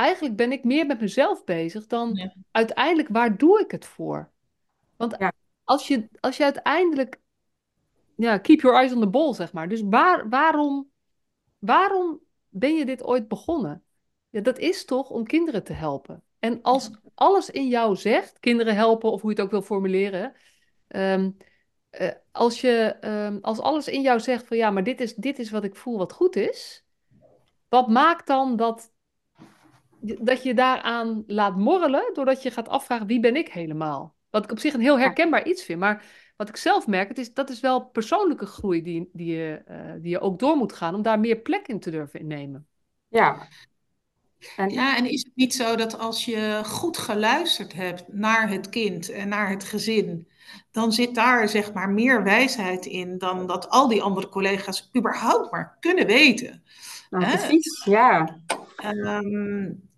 [0.00, 4.30] eigenlijk ben ik meer met mezelf bezig dan uiteindelijk, waar doe ik het voor?
[4.96, 5.16] Want
[5.64, 7.20] als, je, als je uiteindelijk,
[8.16, 9.68] ja, keep your eyes on the ball, zeg maar.
[9.68, 10.90] Dus waar, waarom,
[11.58, 13.84] waarom ben je dit ooit begonnen?
[14.30, 16.22] Ja, dat is toch om kinderen te helpen.
[16.38, 20.32] En als alles in jou zegt, kinderen helpen of hoe je het ook wil formuleren,
[20.88, 21.36] um,
[22.00, 25.38] uh, als, je, um, als alles in jou zegt van ja, maar dit is, dit
[25.38, 26.84] is wat ik voel wat goed is,
[27.68, 28.92] wat maakt dan dat,
[30.00, 34.14] dat je daaraan laat morrelen doordat je gaat afvragen wie ben ik helemaal?
[34.30, 35.78] Wat ik op zich een heel herkenbaar iets vind.
[35.78, 36.04] Maar
[36.36, 39.92] wat ik zelf merk, het is, dat is wel persoonlijke groei die, die, je, uh,
[40.00, 42.66] die je ook door moet gaan om daar meer plek in te durven innemen.
[43.08, 43.48] Ja.
[44.56, 44.70] En...
[44.70, 49.10] Ja, en is het niet zo dat als je goed geluisterd hebt naar het kind
[49.10, 50.28] en naar het gezin,
[50.70, 55.50] dan zit daar zeg maar meer wijsheid in dan dat al die andere collega's überhaupt
[55.50, 56.62] maar kunnen weten.
[57.10, 58.40] Nou, precies, ja.
[58.84, 59.89] Um,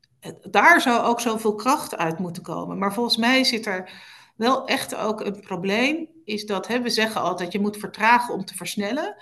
[0.50, 2.78] daar zou ook zoveel kracht uit moeten komen.
[2.78, 3.90] Maar volgens mij zit er
[4.36, 8.44] wel echt ook een probleem is dat hè, we zeggen altijd je moet vertragen om
[8.44, 9.16] te versnellen.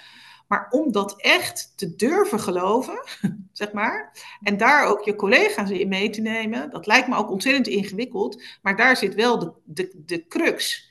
[0.49, 3.05] Maar om dat echt te durven geloven,
[3.53, 7.31] zeg maar, en daar ook je collega's in mee te nemen, dat lijkt me ook
[7.31, 10.91] ontzettend ingewikkeld, maar daar zit wel de, de, de crux.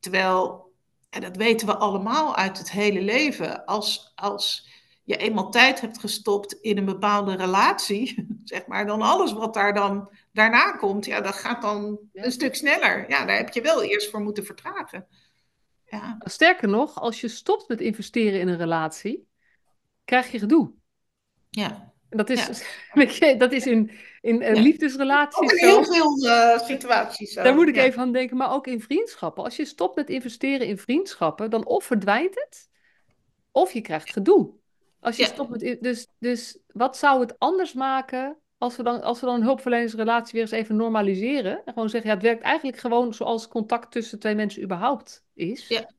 [0.00, 0.72] Terwijl,
[1.10, 4.68] en dat weten we allemaal uit het hele leven, als, als
[5.10, 9.74] je eenmaal tijd hebt gestopt in een bepaalde relatie, zeg maar, dan alles wat daar
[9.74, 13.04] dan daarna komt, ja, dat gaat dan een stuk sneller.
[13.08, 15.06] Ja, daar heb je wel eerst voor moeten vertragen.
[15.84, 16.16] Ja.
[16.18, 19.28] Sterker nog, als je stopt met investeren in een relatie,
[20.04, 20.72] krijg je gedoe.
[21.50, 21.92] Ja.
[22.08, 23.34] Dat is, ja.
[23.44, 24.52] dat is in, in ja.
[24.52, 25.38] liefdesrelaties.
[25.38, 27.34] Ook in heel veel uh, situaties.
[27.34, 29.44] Daar moet ik even aan denken, maar ook in vriendschappen.
[29.44, 32.68] Als je stopt met investeren in vriendschappen, dan of verdwijnt het,
[33.50, 34.59] of je krijgt gedoe.
[35.00, 35.78] Als je stopt met.
[35.80, 40.32] Dus, dus wat zou het anders maken als we, dan, als we dan een hulpverlenersrelatie
[40.32, 41.64] weer eens even normaliseren?
[41.64, 45.68] En gewoon zeggen, ja, het werkt eigenlijk gewoon zoals contact tussen twee mensen überhaupt is.
[45.68, 45.90] Ja.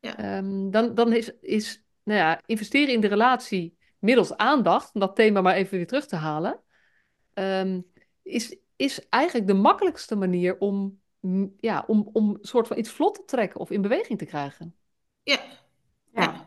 [0.00, 0.36] ja.
[0.36, 5.16] Um, dan, dan is, is nou ja, investeren in de relatie middels aandacht, om dat
[5.16, 6.60] thema maar even weer terug te halen,
[7.34, 7.86] um,
[8.22, 11.00] is, is eigenlijk de makkelijkste manier om,
[11.56, 14.74] ja, om, om een soort van iets vlot te trekken of in beweging te krijgen.
[15.22, 15.38] Ja.
[16.12, 16.43] ja.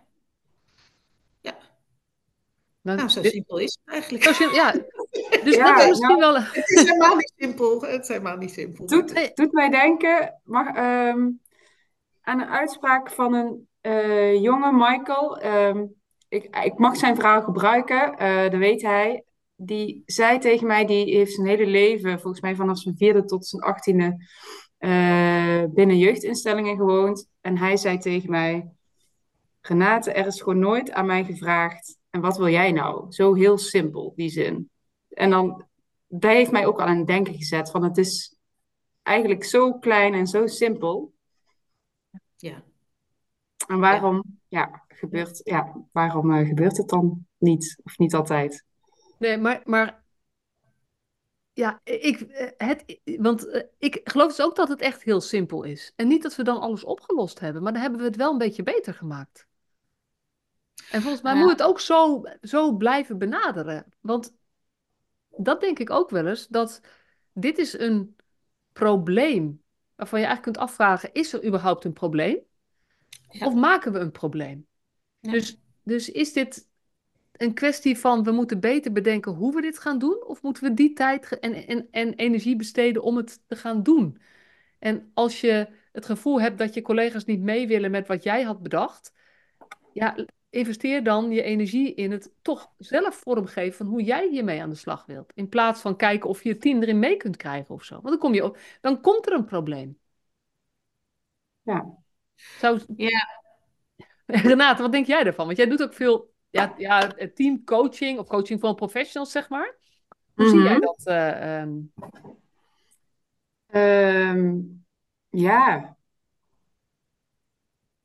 [2.87, 4.23] Nou, nou zo simpel is het eigenlijk.
[4.23, 4.71] Zo ja,
[5.43, 6.41] dus ja, dat is misschien nou, wel...
[6.41, 7.81] Het is helemaal niet simpel.
[7.81, 8.85] Het is helemaal niet simpel.
[8.85, 11.41] Doet, doet mij denken mag, um,
[12.21, 15.45] aan een uitspraak van een uh, jonge Michael.
[15.45, 15.95] Um,
[16.29, 19.23] ik, ik mag zijn verhaal gebruiken, uh, dat weet hij.
[19.55, 23.45] Die zei tegen mij, die heeft zijn hele leven, volgens mij vanaf zijn vierde tot
[23.45, 24.25] zijn achttiende,
[24.79, 27.29] uh, binnen jeugdinstellingen gewoond.
[27.41, 28.69] En hij zei tegen mij,
[29.61, 33.11] Renate, er is gewoon nooit aan mij gevraagd en wat wil jij nou?
[33.11, 34.69] Zo heel simpel, die zin.
[35.09, 35.65] En dan,
[36.07, 37.71] dat heeft mij ook aan het denken gezet.
[37.71, 38.35] Van het is
[39.03, 41.13] eigenlijk zo klein en zo simpel.
[42.35, 42.63] Ja.
[43.67, 47.79] En waarom, ja, gebeurt, ja, waarom uh, gebeurt het dan niet?
[47.83, 48.65] Of niet altijd?
[49.19, 50.03] Nee, maar, maar
[51.53, 55.63] ja, ik, eh, het, want eh, ik geloof dus ook dat het echt heel simpel
[55.63, 55.93] is.
[55.95, 58.37] En niet dat we dan alles opgelost hebben, maar dan hebben we het wel een
[58.37, 59.47] beetje beter gemaakt.
[60.91, 63.93] En volgens mij moet het ook zo, zo blijven benaderen.
[63.99, 64.35] Want
[65.29, 66.81] dat denk ik ook wel eens, dat
[67.33, 68.15] dit is een
[68.73, 69.63] probleem
[69.95, 72.39] waarvan je eigenlijk kunt afvragen, is er überhaupt een probleem?
[73.39, 74.67] Of maken we een probleem?
[75.19, 76.67] Dus dus is dit
[77.31, 80.25] een kwestie van we moeten beter bedenken hoe we dit gaan doen?
[80.25, 84.21] Of moeten we die tijd en, en, en energie besteden om het te gaan doen?
[84.79, 88.43] En als je het gevoel hebt dat je collega's niet mee willen met wat jij
[88.43, 89.13] had bedacht,
[89.93, 94.69] ja, investeer dan je energie in het toch zelf vormgeven van hoe jij hiermee aan
[94.69, 95.31] de slag wilt.
[95.35, 97.95] In plaats van kijken of je het team erin mee kunt krijgen of zo.
[97.95, 99.99] Want dan, kom je op, dan komt er een probleem.
[101.61, 101.97] Ja.
[102.35, 102.81] Zou...
[102.95, 103.27] ja.
[104.25, 105.45] Renate, wat denk jij ervan?
[105.45, 109.75] Want jij doet ook veel ja, ja, teamcoaching of coaching van professionals, zeg maar.
[110.35, 110.81] Hoe zie jij mhm.
[110.81, 111.03] dat?
[111.05, 111.93] Uh, um...
[115.29, 115.96] ja,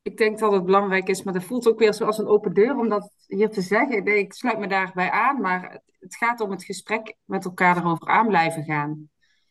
[0.03, 2.77] ik denk dat het belangrijk is, maar dat voelt ook weer zoals een open deur
[2.77, 4.17] om dat hier te zeggen.
[4.17, 8.27] Ik sluit me daarbij aan, maar het gaat om het gesprek met elkaar erover aan
[8.27, 9.09] blijven gaan.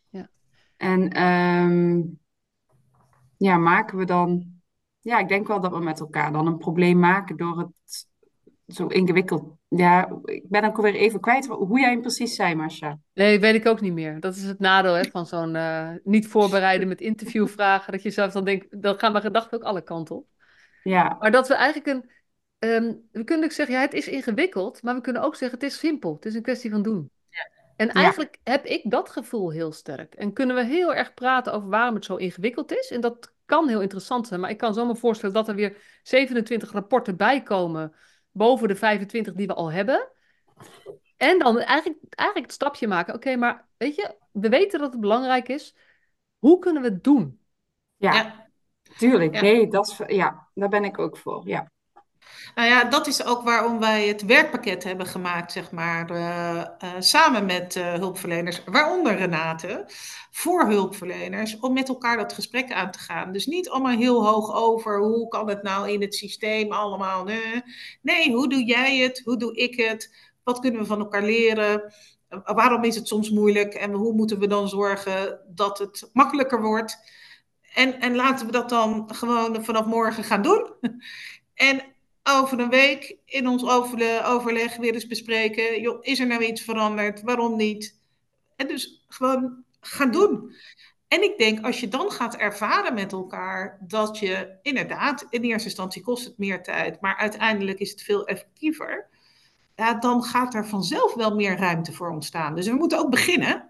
[0.08, 0.28] Ja.
[0.76, 2.20] En um,
[3.36, 4.60] ja, maken we dan.
[5.00, 8.06] Ja, ik denk wel dat we met elkaar dan een probleem maken door het
[8.66, 9.56] zo ingewikkeld.
[9.68, 12.98] Ja, ik ben ook weer even kwijt hoe jij hem precies zei, Marcia.
[13.14, 14.20] Nee, weet ik ook niet meer.
[14.20, 17.92] Dat is het nadeel hè, van zo'n uh, niet voorbereiden met interviewvragen.
[17.92, 20.26] Dat je zelf dan denkt, dan gaan mijn gedachten ook alle kanten op.
[20.82, 21.16] Ja.
[21.20, 22.10] Maar dat we eigenlijk een.
[22.68, 25.68] Um, we kunnen ook zeggen, ja, het is ingewikkeld, maar we kunnen ook zeggen, het
[25.68, 26.14] is simpel.
[26.14, 27.10] Het is een kwestie van doen.
[27.28, 27.50] Ja.
[27.76, 30.14] En eigenlijk heb ik dat gevoel heel sterk.
[30.14, 32.90] En kunnen we heel erg praten over waarom het zo ingewikkeld is.
[32.90, 35.76] En dat kan heel interessant zijn, maar ik kan zo me voorstellen dat er weer
[36.02, 37.94] 27 rapporten bij komen
[38.30, 40.08] boven de 25 die we al hebben.
[41.16, 43.14] En dan eigenlijk, eigenlijk het stapje maken.
[43.14, 45.76] Oké, maar weet je, we weten dat het belangrijk is.
[46.38, 47.40] Hoe kunnen we het doen?
[47.96, 48.41] Ja, ja.
[48.98, 49.40] Tuurlijk.
[49.40, 51.42] Nee, dat is, ja, daar ben ik ook voor.
[51.44, 51.70] Ja.
[52.54, 56.90] Nou ja, dat is ook waarom wij het werkpakket hebben gemaakt, zeg maar, uh, uh,
[56.98, 59.84] samen met uh, hulpverleners, waaronder Renate,
[60.30, 63.32] voor hulpverleners, om met elkaar dat gesprek aan te gaan.
[63.32, 67.24] Dus niet allemaal heel hoog over hoe kan het nou in het systeem allemaal.
[67.24, 67.62] Nee,
[68.02, 69.22] nee hoe doe jij het?
[69.24, 70.14] Hoe doe ik het?
[70.44, 71.92] Wat kunnen we van elkaar leren?
[72.44, 76.98] Waarom is het soms moeilijk en hoe moeten we dan zorgen dat het makkelijker wordt?
[77.74, 80.70] En, en laten we dat dan gewoon vanaf morgen gaan doen.
[81.54, 81.82] En
[82.22, 83.64] over een week in ons
[84.24, 86.02] overleg weer eens bespreken.
[86.02, 87.22] Is er nou iets veranderd?
[87.22, 88.00] Waarom niet?
[88.56, 90.54] En dus gewoon gaan doen.
[91.08, 95.68] En ik denk, als je dan gaat ervaren met elkaar dat je inderdaad, in eerste
[95.68, 99.08] instantie kost het meer tijd, maar uiteindelijk is het veel effectiever.
[99.76, 102.54] Ja, dan gaat er vanzelf wel meer ruimte voor ontstaan.
[102.54, 103.68] Dus we moeten ook beginnen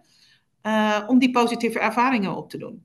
[0.62, 2.84] uh, om die positieve ervaringen op te doen.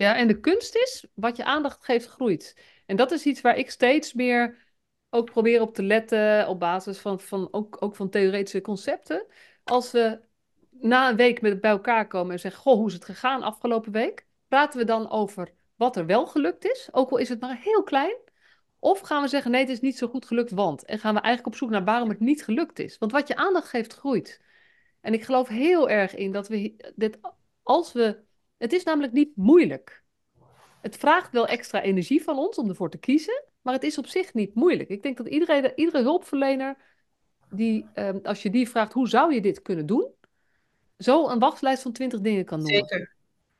[0.00, 2.56] Ja, en de kunst is, wat je aandacht geeft, groeit.
[2.86, 4.56] En dat is iets waar ik steeds meer
[5.10, 9.26] ook proberen op te letten op basis van, van ook, ook van theoretische concepten.
[9.64, 10.20] Als we
[10.70, 13.92] na een week met bij elkaar komen en zeggen: Goh, hoe is het gegaan afgelopen
[13.92, 14.26] week?
[14.48, 17.82] Praten we dan over wat er wel gelukt is, ook al is het maar heel
[17.82, 18.16] klein?
[18.78, 20.84] Of gaan we zeggen: nee, het is niet zo goed gelukt, want.
[20.84, 22.98] En gaan we eigenlijk op zoek naar waarom het niet gelukt is?
[22.98, 24.40] Want wat je aandacht geeft, groeit.
[25.00, 27.18] En ik geloof heel erg in dat we dit,
[27.62, 28.28] als we.
[28.60, 30.02] Het is namelijk niet moeilijk.
[30.80, 33.44] Het vraagt wel extra energie van ons om ervoor te kiezen.
[33.62, 34.88] Maar het is op zich niet moeilijk.
[34.88, 36.76] Ik denk dat iedereen, iedere hulpverlener,
[37.50, 40.08] die, ehm, als je die vraagt hoe zou je dit kunnen doen,
[40.98, 42.88] zo een wachtlijst van twintig dingen kan noemen.
[42.88, 43.14] Zeker.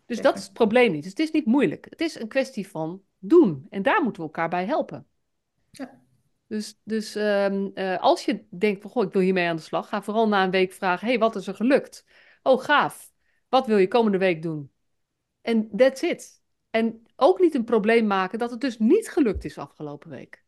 [0.06, 1.02] Dus dat is het probleem niet.
[1.02, 1.86] Dus het is niet moeilijk.
[1.90, 3.66] Het is een kwestie van doen.
[3.70, 5.06] En daar moeten we elkaar bij helpen.
[5.70, 6.00] Ja.
[6.46, 9.88] Dus, dus ehm, eh, als je denkt van, goh, ik wil hiermee aan de slag,
[9.88, 12.06] ga vooral na een week vragen, hey, wat is er gelukt?
[12.42, 13.12] Oh, gaaf.
[13.48, 14.69] Wat wil je komende week doen?
[15.42, 16.40] En that's it.
[16.70, 20.42] En ook niet een probleem maken dat het dus niet gelukt is afgelopen week.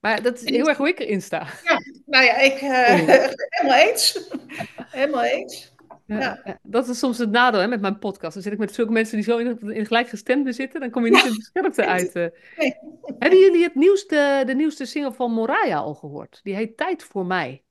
[0.00, 1.46] Maar dat is heel erg hoe ik erin sta.
[1.64, 2.86] Ja, nou ja, ik uh,
[3.48, 4.28] helemaal eens.
[4.98, 5.74] helemaal eens.
[6.06, 6.58] Ja, ja.
[6.62, 8.34] Dat is soms het nadeel hè, met mijn podcast.
[8.34, 11.10] Dan zit ik met zulke mensen die zo in, in gelijkgestemde zitten, dan kom je
[11.10, 12.16] niet in de scherpte uit.
[12.16, 12.26] Uh.
[12.56, 12.76] Nee.
[13.18, 16.40] Hebben jullie het nieuwste, de nieuwste single van Moraya al gehoord?
[16.42, 17.62] Die heet Tijd voor mij.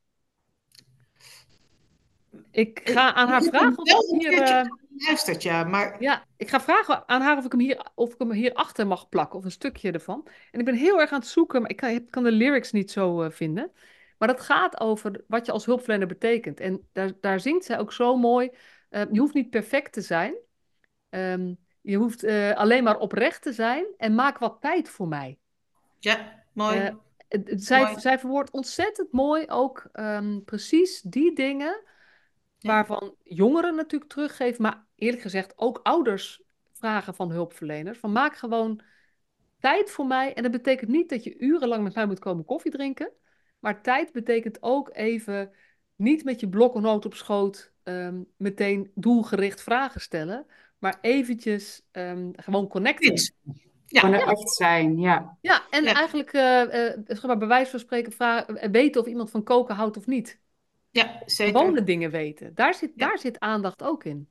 [2.52, 4.70] Ik ga aan haar vragen of hier
[5.06, 5.64] luistert, ja.
[5.64, 5.96] Maar...
[6.00, 8.88] Ja, ik ga vragen aan haar of ik, hem hier, of ik hem hier achter
[8.88, 10.28] mag plakken, of een stukje ervan.
[10.52, 12.72] En ik ben heel erg aan het zoeken, maar ik kan, ik kan de lyrics
[12.72, 13.72] niet zo uh, vinden.
[14.18, 16.60] Maar dat gaat over wat je als hulpverlener betekent.
[16.60, 18.50] En daar, daar zingt zij ook zo mooi.
[18.90, 20.36] Uh, je hoeft niet perfect te zijn.
[21.10, 25.38] Um, je hoeft uh, alleen maar oprecht te zijn en maak wat tijd voor mij.
[26.00, 26.98] Ja, mooi.
[27.46, 28.00] zij, mooi.
[28.00, 31.84] zij verwoordt ontzettend mooi ook um, precies die dingen
[32.68, 36.42] waarvan jongeren natuurlijk teruggeven, maar eerlijk gezegd ook ouders
[36.74, 38.00] vragen van hulpverleners.
[38.00, 38.82] Van maak gewoon
[39.60, 40.34] tijd voor mij.
[40.34, 43.12] En dat betekent niet dat je urenlang met mij moet komen koffie drinken.
[43.60, 45.52] Maar tijd betekent ook even
[45.96, 50.46] niet met je blokkennoot op schoot um, meteen doelgericht vragen stellen.
[50.78, 53.14] Maar eventjes um, gewoon connecten.
[53.86, 54.00] Ja.
[54.00, 55.38] Gewoon echt zijn, ja.
[55.42, 59.32] Ja, en eigenlijk, uh, uh, zeg maar, bij wijze van spreken, vragen, weten of iemand
[59.32, 60.40] van koken houdt of niet.
[60.92, 61.60] Ja, zeker.
[61.60, 62.56] Gewone dingen weten.
[62.56, 64.30] Daar zit, daar zit aandacht ook in.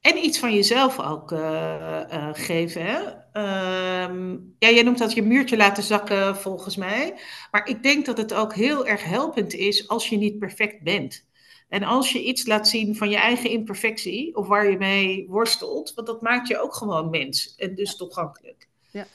[0.00, 2.84] En iets van jezelf ook uh, geven.
[2.84, 3.00] Hè?
[3.32, 7.20] Ehm, ja, jij noemt dat je muurtje laten zakken, volgens mij.
[7.50, 11.26] Maar ik denk dat het ook heel erg helpend is als je niet perfect bent.
[11.68, 15.94] En als je iets laat zien van je eigen imperfectie of waar je mee worstelt,
[15.94, 18.68] want dat maakt je ook gewoon mens en dus toegankelijk.
[18.90, 19.06] Ja.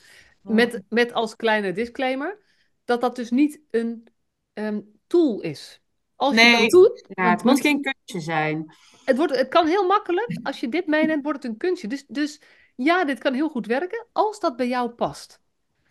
[0.42, 2.38] Met, met als kleine disclaimer
[2.84, 4.06] dat dat dus niet een
[4.52, 5.80] um, tool is.
[6.20, 8.74] Als nee, je dat doet, ja, het moet geen kunstje zijn.
[9.04, 11.88] Het, wordt, het kan heel makkelijk, als je dit meeneemt, wordt het een kunstje.
[11.88, 12.40] Dus, dus
[12.76, 15.40] ja, dit kan heel goed werken als dat bij jou past.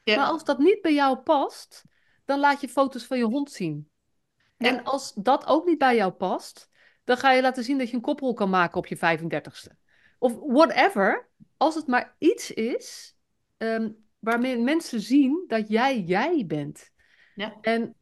[0.03, 0.15] Ja.
[0.15, 1.83] Maar als dat niet bij jou past,
[2.25, 3.89] dan laat je foto's van je hond zien.
[4.57, 6.69] En als dat ook niet bij jou past,
[7.03, 9.75] dan ga je laten zien dat je een koprol kan maken op je 35ste.
[10.19, 11.29] Of whatever.
[11.57, 13.15] Als het maar iets is
[13.57, 16.91] um, waarmee mensen zien dat jij jij bent.
[17.35, 17.57] Ja.
[17.61, 17.95] En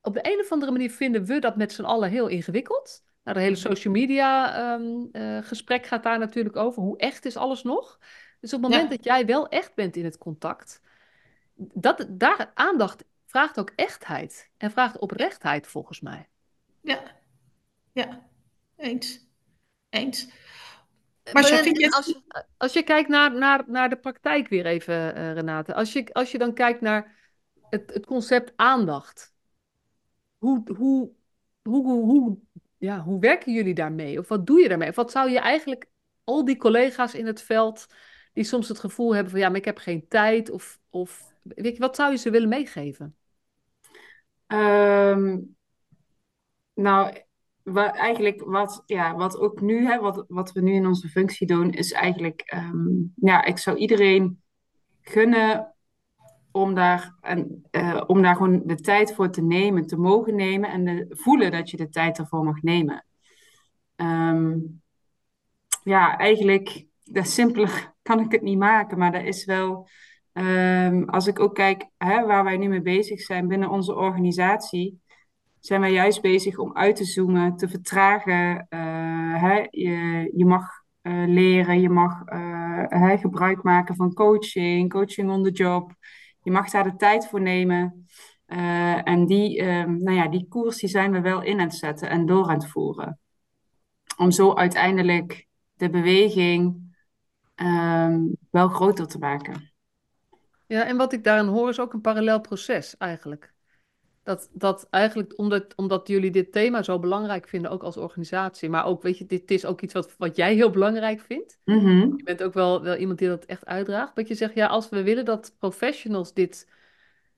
[0.00, 3.04] op de een of andere manier vinden we dat met z'n allen heel ingewikkeld.
[3.24, 3.66] Nou, de hele mhm.
[3.66, 6.82] social media um, uh, gesprek gaat daar natuurlijk over.
[6.82, 7.98] Hoe echt is alles nog?
[8.40, 10.80] Dus op het moment dat jij wel echt bent in het contact,
[11.54, 16.28] dat, daar aandacht vraagt ook echtheid en vraagt oprechtheid volgens mij.
[16.80, 17.02] Ja,
[17.92, 18.26] ja,
[18.76, 19.26] eens.
[19.88, 20.28] Eens.
[21.32, 22.22] Maar als, je,
[22.56, 25.74] als je kijkt naar, naar, naar de praktijk weer even, uh, Renate.
[25.74, 27.16] Als je, als je dan kijkt naar
[27.70, 29.34] het, het concept aandacht.
[30.38, 31.10] Hoe, hoe,
[31.62, 32.38] hoe, hoe,
[32.76, 34.18] ja, hoe werken jullie daarmee?
[34.18, 34.92] Of wat doe je daarmee?
[34.92, 35.86] Wat zou je eigenlijk
[36.24, 37.86] al die collega's in het veld...
[38.32, 39.40] die soms het gevoel hebben van...
[39.40, 40.50] ja, maar ik heb geen tijd.
[40.50, 43.16] Of, of weet wat zou je ze willen meegeven?
[44.46, 45.56] Um,
[46.74, 47.16] nou,
[47.62, 51.46] wat, eigenlijk wat, ja, wat ook nu, hè, wat, wat we nu in onze functie
[51.46, 54.42] doen, is eigenlijk, um, ja, ik zou iedereen
[55.00, 55.74] gunnen
[56.58, 60.70] om daar, en, uh, om daar gewoon de tijd voor te nemen, te mogen nemen
[60.70, 63.04] en de, voelen dat je de tijd ervoor mag nemen.
[63.96, 64.80] Um,
[65.82, 69.88] ja, eigenlijk, dat simpeler kan ik het niet maken, maar dat is wel,
[70.32, 75.00] um, als ik ook kijk hè, waar wij nu mee bezig zijn binnen onze organisatie,
[75.60, 78.66] zijn wij juist bezig om uit te zoomen, te vertragen.
[78.70, 80.64] Uh, hè, je, je mag
[81.02, 82.22] uh, leren, je mag
[83.20, 85.92] gebruik maken van coaching, coaching on the job.
[86.48, 88.06] Je mag daar de tijd voor nemen.
[89.04, 92.10] en die, um, nou ja, die koers die zijn we wel in aan het zetten
[92.10, 93.20] en door aan het voeren.
[94.16, 96.92] Om zo uiteindelijk de beweging
[97.56, 99.72] um, wel groter te maken.
[100.66, 103.54] Ja, en wat ik daarin hoor is ook een parallel proces eigenlijk.
[104.28, 108.84] Dat, dat eigenlijk, omdat, omdat jullie dit thema zo belangrijk vinden, ook als organisatie, maar
[108.84, 111.58] ook, weet je, dit is ook iets wat, wat jij heel belangrijk vindt.
[111.64, 112.16] Mhm.
[112.16, 114.16] Je bent ook wel, wel iemand die dat echt uitdraagt.
[114.16, 116.68] Dat je zegt, ja, als we willen dat professionals dit,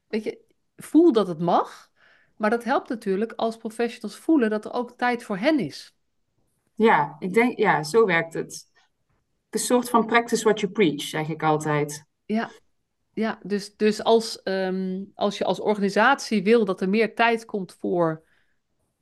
[0.08, 0.38] weet je,
[0.76, 1.90] voel dat het mag,
[2.36, 5.94] maar dat helpt natuurlijk als professionals voelen dat er ook tijd voor hen is.
[6.74, 8.70] Ja, ik denk, ja, zo werkt het.
[9.50, 12.04] Een soort van practice what you preach, zeg ik altijd.
[12.24, 12.50] Ja,
[13.12, 17.76] ja, dus, dus als, um, als je als organisatie wil dat er meer tijd komt
[17.80, 18.22] voor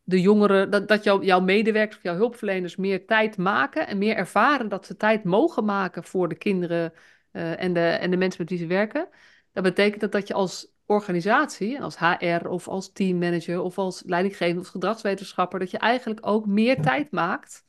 [0.03, 4.17] de jongeren, dat, dat jou, jouw medewerkers of jouw hulpverleners meer tijd maken en meer
[4.17, 6.93] ervaren dat ze tijd mogen maken voor de kinderen
[7.33, 9.09] uh, en, de, en de mensen met wie ze werken,
[9.53, 14.61] dan betekent dat dat je als organisatie, als HR of als teammanager of als leidinggevende
[14.61, 17.65] of gedragswetenschapper, dat je eigenlijk ook meer tijd maakt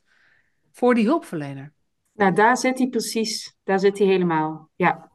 [0.72, 1.72] voor die hulpverlener.
[2.12, 5.09] Nou, daar zit hij precies, daar zit hij helemaal, ja.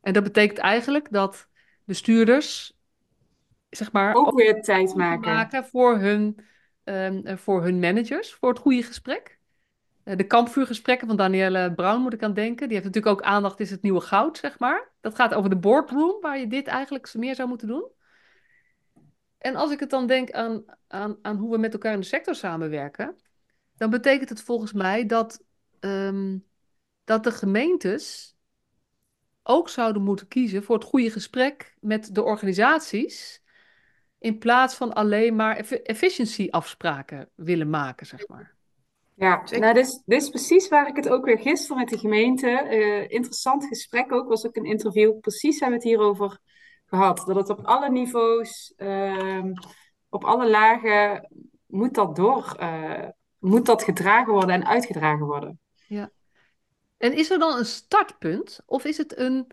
[0.00, 1.48] En dat betekent eigenlijk dat
[1.84, 2.78] bestuurders,
[3.70, 5.32] zeg maar, ook weer tijd maken.
[5.34, 6.44] maken voor, hun,
[6.84, 9.38] um, voor hun managers, voor het goede gesprek.
[10.04, 12.68] Uh, de kampvuurgesprekken van Danielle Brown moet ik aan denken.
[12.68, 14.92] Die heeft natuurlijk ook aandacht, is het nieuwe goud, zeg maar.
[15.00, 17.88] Dat gaat over de boardroom, waar je dit eigenlijk meer zou moeten doen.
[19.38, 22.06] En als ik het dan denk aan, aan, aan hoe we met elkaar in de
[22.06, 23.16] sector samenwerken,
[23.76, 25.44] dan betekent het volgens mij dat,
[25.80, 26.46] um,
[27.04, 28.36] dat de gemeentes
[29.42, 33.42] ook zouden moeten kiezen voor het goede gesprek met de organisaties.
[34.18, 38.58] In plaats van alleen maar efficiëntieafspraken willen maken, zeg maar.
[39.14, 41.98] Ja, nou, dit is, dit is precies waar ik het ook weer gisteren met de
[41.98, 42.66] gemeente.
[42.70, 45.18] Uh, interessant gesprek ook, was ook een interview.
[45.18, 46.38] Precies hebben we het hierover
[46.86, 47.22] gehad.
[47.26, 49.44] Dat het op alle niveaus, uh,
[50.08, 51.28] op alle lagen,
[51.66, 55.60] moet dat door, uh, moet dat gedragen worden en uitgedragen worden.
[57.00, 58.60] En is er dan een startpunt?
[58.66, 59.46] Of is het een.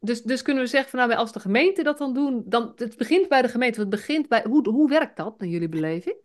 [0.00, 2.96] Dus, dus kunnen we zeggen van nou, als de gemeente dat dan doen, dan het
[2.96, 3.80] begint bij de gemeente.
[3.80, 4.44] Het begint bij.
[4.48, 6.16] Hoe, hoe werkt dat naar jullie beleving?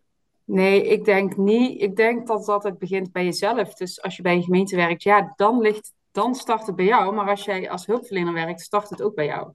[0.44, 1.82] Nee, ik denk niet.
[1.82, 3.74] Ik denk dat dat het begint bij jezelf.
[3.74, 7.14] Dus als je bij een gemeente werkt, ja, dan ligt dan start het bij jou.
[7.14, 9.52] Maar als jij als hulpverlener werkt, start het ook bij jou.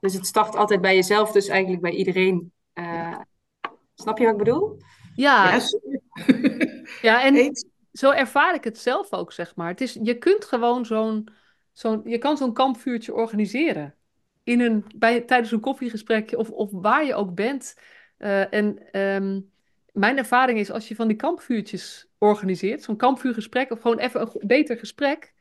[0.00, 2.52] Dus het start altijd bij jezelf, dus eigenlijk bij iedereen.
[2.74, 3.18] Uh,
[3.94, 4.76] snap je wat ik bedoel?
[5.14, 5.60] Ja, ja,
[7.08, 7.52] ja en
[7.92, 9.68] zo ervaar ik het zelf ook, zeg maar.
[9.68, 11.28] Het is, je kunt gewoon zo'n,
[11.72, 13.94] zo'n, je kan zo'n kampvuurtje organiseren.
[14.44, 17.76] In een, bij, tijdens een koffiegesprekje of, of waar je ook bent.
[18.18, 19.50] Uh, en um,
[19.92, 24.46] mijn ervaring is, als je van die kampvuurtjes organiseert, zo'n kampvuurgesprek of gewoon even een
[24.46, 25.34] beter gesprek,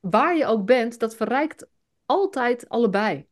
[0.00, 1.66] waar je ook bent, dat verrijkt
[2.06, 3.26] altijd allebei.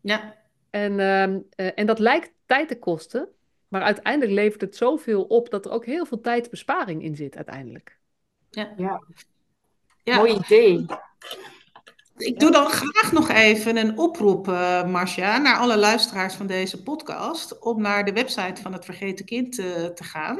[0.00, 0.36] Ja.
[0.70, 3.28] En, uh, en dat lijkt tijd te kosten,
[3.68, 7.98] maar uiteindelijk levert het zoveel op dat er ook heel veel tijdsbesparing in zit uiteindelijk.
[8.50, 8.72] Ja.
[8.76, 9.02] ja.
[10.02, 10.16] ja.
[10.16, 10.86] Mooi idee.
[12.16, 16.82] Ik doe dan graag nog even een oproep, uh, Marcia, naar alle luisteraars van deze
[16.82, 20.38] podcast, om naar de website van het Vergeten Kind uh, te gaan.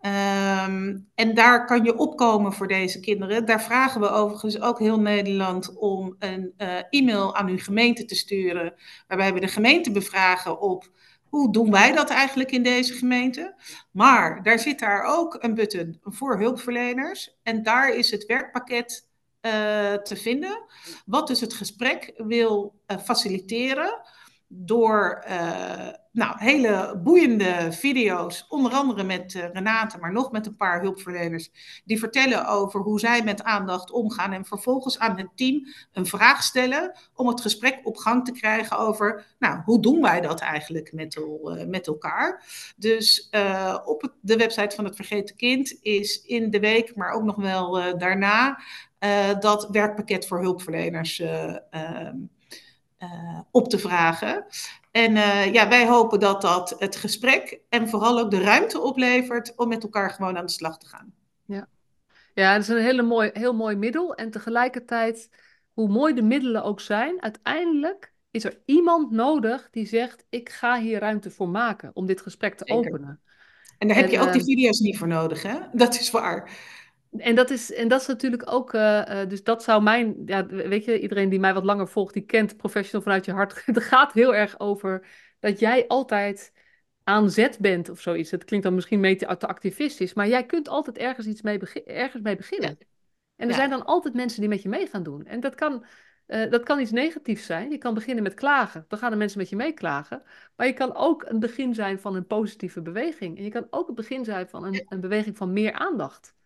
[0.00, 3.46] Um, en daar kan je opkomen voor deze kinderen.
[3.46, 8.14] Daar vragen we overigens ook heel Nederland om een uh, e-mail aan uw gemeente te
[8.14, 8.74] sturen,
[9.06, 10.90] waarbij we de gemeente bevragen op
[11.28, 13.54] hoe doen wij dat eigenlijk in deze gemeente?
[13.90, 17.38] Maar daar zit daar ook een button voor hulpverleners.
[17.42, 19.08] En daar is het werkpakket
[19.42, 19.52] uh,
[19.94, 20.64] te vinden.
[21.06, 24.00] Wat dus het gesprek wil uh, faciliteren
[24.48, 25.88] door uh,
[26.18, 31.50] nou, hele boeiende video's, onder andere met uh, Renate, maar nog met een paar hulpverleners,
[31.84, 36.42] die vertellen over hoe zij met aandacht omgaan en vervolgens aan het team een vraag
[36.42, 40.92] stellen om het gesprek op gang te krijgen over, nou, hoe doen wij dat eigenlijk
[40.92, 42.44] met, uh, met elkaar?
[42.76, 43.30] Dus
[43.84, 47.36] op het, de website van het Vergeten Kind is in de week, maar ook nog
[47.36, 48.60] wel daarna,
[49.40, 52.16] dat werkpakket voor hulpverleners ehm,
[53.02, 54.46] uh, op te vragen.
[54.90, 59.52] En uh, ja, wij hopen dat dat het gesprek en vooral ook de ruimte oplevert
[59.56, 61.12] om met elkaar gewoon aan de slag te gaan.
[61.44, 61.68] Ja,
[62.34, 64.14] ja het is een hele mooi, heel mooi middel.
[64.14, 65.30] En tegelijkertijd,
[65.72, 70.80] hoe mooi de middelen ook zijn, uiteindelijk is er iemand nodig die zegt: Ik ga
[70.80, 73.20] hier ruimte voor maken om dit gesprek te openen.
[73.78, 75.58] En daar heb je ook die video's niet voor nodig, hè?
[75.72, 76.50] Dat is waar.
[77.16, 80.84] En dat, is, en dat is natuurlijk ook, uh, dus dat zou mijn, ja, weet
[80.84, 83.62] je, iedereen die mij wat langer volgt, die kent professional vanuit je hart.
[83.66, 85.06] Het gaat heel erg over
[85.40, 86.52] dat jij altijd
[87.04, 88.30] aan zet bent of zoiets.
[88.30, 92.22] Het klinkt dan misschien mee te, activistisch, maar jij kunt altijd ergens iets mee, ergens
[92.22, 92.78] mee beginnen.
[93.36, 95.26] En er zijn dan altijd mensen die met je mee gaan doen.
[95.26, 95.84] En dat kan,
[96.26, 97.70] uh, dat kan iets negatiefs zijn.
[97.70, 98.84] Je kan beginnen met klagen.
[98.88, 100.22] Dan gaan de mensen met je meeklagen.
[100.56, 103.38] Maar je kan ook een begin zijn van een positieve beweging.
[103.38, 106.36] En je kan ook het begin zijn van een, een beweging van meer aandacht.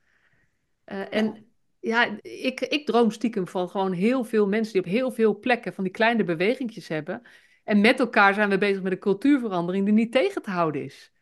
[0.86, 1.46] Uh, en
[1.80, 5.72] ja, ik, ik droom stiekem van gewoon heel veel mensen die op heel veel plekken
[5.74, 7.22] van die kleine bewegingjes hebben.
[7.64, 11.12] En met elkaar zijn we bezig met een cultuurverandering die niet tegen te houden is.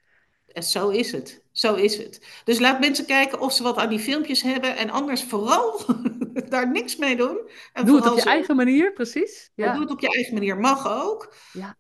[0.53, 1.43] En zo is het.
[1.53, 2.43] Zo is het.
[2.45, 4.77] Dus laat mensen kijken of ze wat aan die filmpjes hebben.
[4.77, 5.81] En anders vooral
[6.49, 7.51] daar niks mee doen.
[7.73, 9.51] En doe het op je eigen manier, precies.
[9.55, 9.73] Ja.
[9.73, 10.59] Doe het op je eigen manier.
[10.59, 11.35] Mag ook.
[11.53, 11.77] Ja.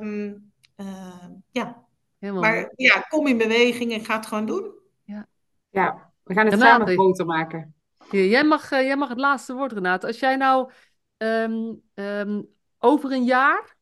[0.00, 1.84] Um, uh, ja.
[2.18, 4.72] maar ja, kom in beweging en ga het gewoon doen.
[5.04, 5.28] Ja.
[5.70, 6.11] Ja.
[6.24, 7.74] We gaan het Renate, samen groter maken.
[8.10, 10.06] Jij mag, uh, jij mag het laatste woord, Renate.
[10.06, 10.70] Als jij nou
[11.16, 12.48] um, um,
[12.78, 13.76] over een jaar,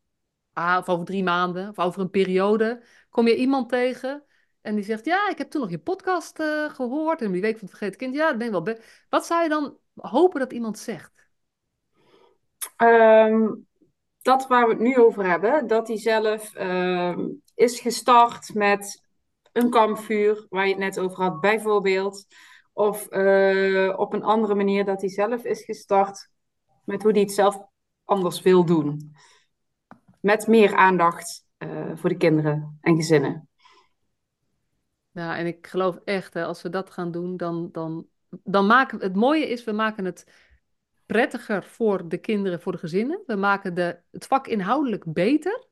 [0.52, 4.24] ah, of over drie maanden, of over een periode, kom je iemand tegen
[4.60, 7.58] en die zegt: Ja, ik heb toen nog je podcast uh, gehoord en die week
[7.58, 8.14] van het vergeten kind.
[8.14, 8.76] Ja, dat ben ik wel.
[9.08, 11.28] Wat zou je dan hopen dat iemand zegt?
[12.76, 13.66] Um,
[14.22, 16.52] dat waar we het nu over hebben, dat hij zelf
[17.54, 19.08] is gestart met
[19.52, 22.26] een kampvuur, waar je het net over had, bijvoorbeeld.
[22.72, 26.28] Of uh, op een andere manier dat hij zelf is gestart
[26.84, 27.58] met hoe hij het zelf
[28.04, 29.16] anders wil doen.
[30.20, 33.48] Met meer aandacht uh, voor de kinderen en gezinnen.
[35.10, 38.98] Ja, en ik geloof echt, hè, als we dat gaan doen, dan, dan, dan maken
[38.98, 39.04] we...
[39.04, 40.32] Het mooie is, we maken het
[41.06, 43.22] prettiger voor de kinderen, voor de gezinnen.
[43.26, 45.66] We maken de, het vak inhoudelijk beter.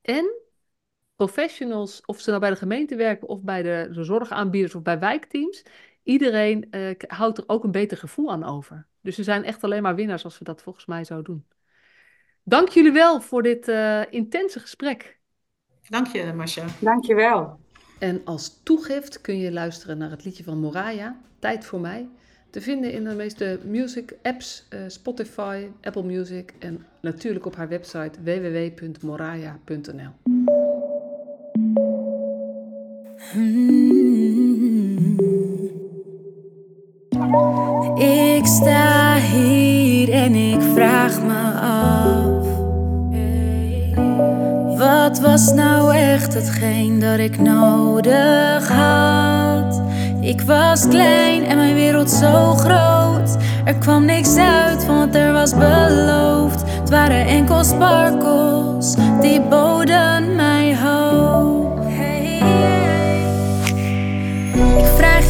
[0.00, 0.34] En
[1.26, 4.98] professionals, of ze nou bij de gemeente werken of bij de, de zorgaanbieders of bij
[4.98, 5.62] wijkteams,
[6.02, 8.86] iedereen uh, houdt er ook een beter gevoel aan over.
[9.00, 11.46] Dus ze zijn echt alleen maar winnaars als we dat volgens mij zo doen.
[12.42, 15.18] Dank jullie wel voor dit uh, intense gesprek.
[15.88, 16.64] Dank je, Marcia.
[16.80, 17.60] Dank je wel.
[17.98, 22.08] En als toegift kun je luisteren naar het liedje van Moraya, Tijd voor mij.
[22.50, 27.68] Te vinden in de meeste music apps, uh, Spotify, Apple Music en natuurlijk op haar
[27.68, 30.39] website www.moraya.nl.
[33.30, 33.36] Ik
[38.46, 42.46] sta hier en ik vraag me af.
[44.78, 49.82] Wat was nou echt hetgeen dat ik nodig had?
[50.20, 53.36] Ik was klein en mijn wereld zo groot.
[53.64, 56.62] Er kwam niks uit van wat er was beloofd.
[56.80, 60.49] Het waren enkel sparkles die boden mij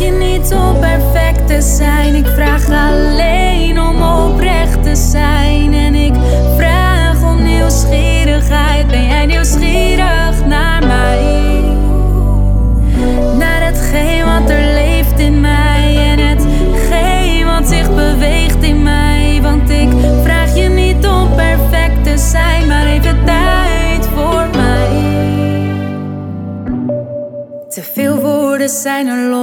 [0.01, 5.75] je niet om perfect te zijn, ik vraag alleen om oprecht te zijn.
[5.75, 6.15] En ik
[6.57, 8.87] vraag om nieuwsgierigheid.
[8.87, 10.60] Ben jij nieuwsgierig naar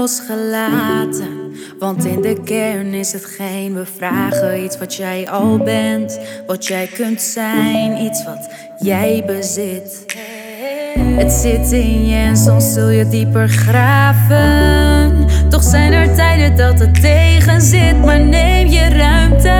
[0.07, 1.55] losgelaten.
[1.79, 4.63] Want in de kern is het geen we vragen.
[4.63, 8.01] Iets wat jij al bent, wat jij kunt zijn.
[8.01, 8.49] Iets wat
[8.79, 10.05] jij bezit.
[10.99, 15.27] Het zit in je en soms zul je dieper graven.
[15.49, 19.55] Toch zijn er tijden dat het tegen zit, maar neem je ruimte.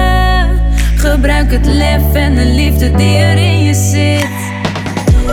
[0.95, 4.29] Gebruik het lef en de liefde die er in je zit.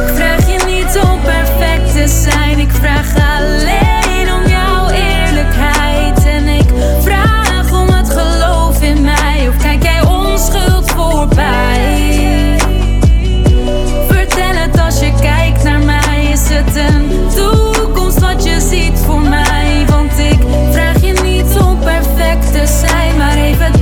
[0.03, 3.94] Ik vraag je niet om perfect te zijn, ik vraag alleen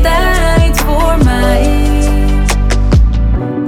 [0.03, 1.81] tijd voor mij.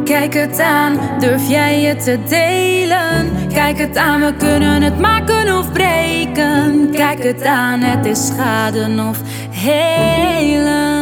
[0.05, 3.31] Kijk het aan, durf jij het te delen?
[3.53, 6.91] Kijk het aan, we kunnen het maken of breken.
[6.93, 9.19] Kijk het aan, het is schaden of
[9.51, 10.95] helen.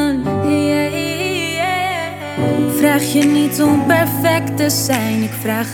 [2.83, 5.69] Vraag je niet om perfect te zijn, ik vraag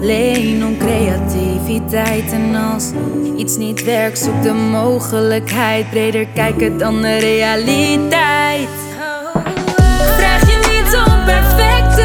[0.00, 2.32] alleen om creativiteit.
[2.32, 2.90] En als
[3.36, 5.90] iets niet werkt, zoek de mogelijkheid.
[5.90, 8.68] Breder kijken dan de realiteit.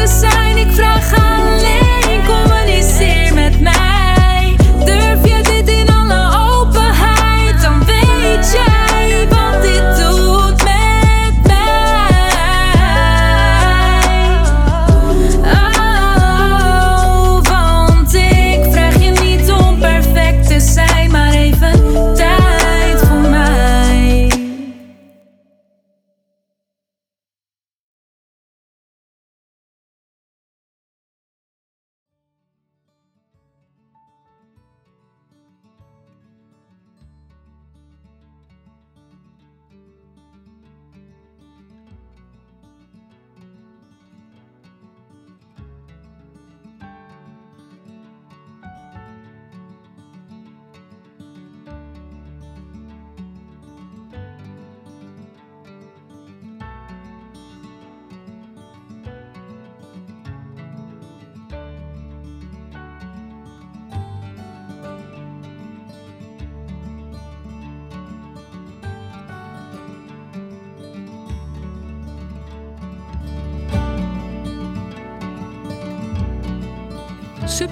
[0.08, 1.27] Zijn, ik vraag alleen